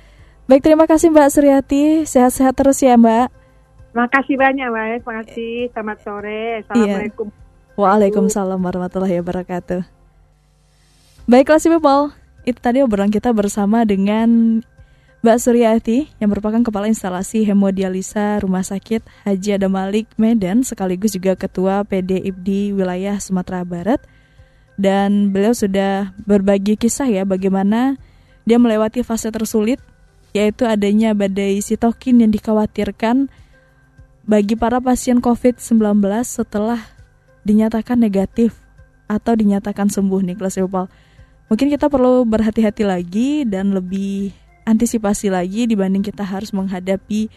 Baik, 0.48 0.64
terima 0.64 0.88
kasih 0.88 1.12
Mbak 1.12 1.28
Suryati. 1.28 1.84
Sehat-sehat 2.08 2.56
terus 2.56 2.80
ya 2.80 2.96
Mbak. 2.96 3.41
Terima 3.92 4.08
kasih 4.08 4.36
banyak, 4.40 4.68
Mbak. 4.72 4.86
Terima 5.04 5.16
kasih. 5.20 5.56
Selamat 5.76 5.98
sore. 6.00 6.40
Iya. 6.40 6.60
Assalamualaikum. 6.64 7.28
Iya. 7.28 7.40
Waalaikumsalam 7.76 8.60
warahmatullahi 8.60 9.20
wabarakatuh. 9.20 9.82
Baiklah 11.28 11.60
si 11.60 11.68
people, 11.68 12.16
itu 12.48 12.60
tadi 12.60 12.80
obrolan 12.82 13.12
kita 13.12 13.36
bersama 13.36 13.84
dengan 13.84 14.60
Mbak 15.22 15.38
Suryati 15.38 16.10
yang 16.18 16.34
merupakan 16.34 16.58
Kepala 16.66 16.90
Instalasi 16.90 17.46
Hemodialisa 17.46 18.42
Rumah 18.42 18.66
Sakit 18.66 19.06
Haji 19.28 19.50
Adam 19.54 19.78
Malik 19.78 20.10
Medan 20.18 20.66
sekaligus 20.66 21.14
juga 21.14 21.38
Ketua 21.38 21.86
PD 21.86 22.26
IBDI 22.26 22.74
Wilayah 22.74 23.22
Sumatera 23.22 23.62
Barat 23.62 24.02
dan 24.82 25.30
beliau 25.30 25.54
sudah 25.54 26.10
berbagi 26.26 26.74
kisah 26.74 27.06
ya 27.06 27.22
bagaimana 27.22 28.02
dia 28.50 28.58
melewati 28.58 29.06
fase 29.06 29.30
tersulit 29.30 29.78
yaitu 30.34 30.66
adanya 30.66 31.14
badai 31.14 31.62
sitokin 31.62 32.26
yang 32.26 32.34
dikhawatirkan 32.34 33.30
bagi 34.26 34.54
para 34.54 34.78
pasien 34.78 35.18
COVID-19 35.18 36.02
setelah 36.26 36.80
dinyatakan 37.42 37.98
negatif 37.98 38.58
atau 39.10 39.34
dinyatakan 39.34 39.90
sembuh 39.90 40.22
nih 40.24 40.36
kelas 40.38 40.62
Eupal. 40.62 40.88
Mungkin 41.52 41.68
kita 41.68 41.92
perlu 41.92 42.24
berhati-hati 42.24 42.88
lagi 42.88 43.44
dan 43.44 43.76
lebih 43.76 44.32
antisipasi 44.64 45.28
lagi 45.28 45.68
dibanding 45.68 46.06
kita 46.06 46.24
harus 46.24 46.56
menghadapi 46.56 47.28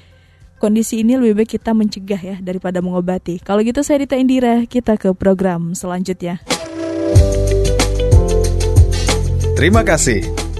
kondisi 0.62 1.02
ini 1.02 1.18
lebih 1.18 1.42
baik 1.42 1.58
kita 1.58 1.74
mencegah 1.74 2.20
ya 2.20 2.36
daripada 2.38 2.78
mengobati. 2.78 3.42
Kalau 3.42 3.64
gitu 3.66 3.82
saya 3.82 4.06
Dita 4.06 4.14
Indira, 4.14 4.62
kita 4.70 4.94
ke 4.94 5.10
program 5.18 5.74
selanjutnya. 5.74 6.38
Terima 9.58 9.82
kasih. 9.82 10.43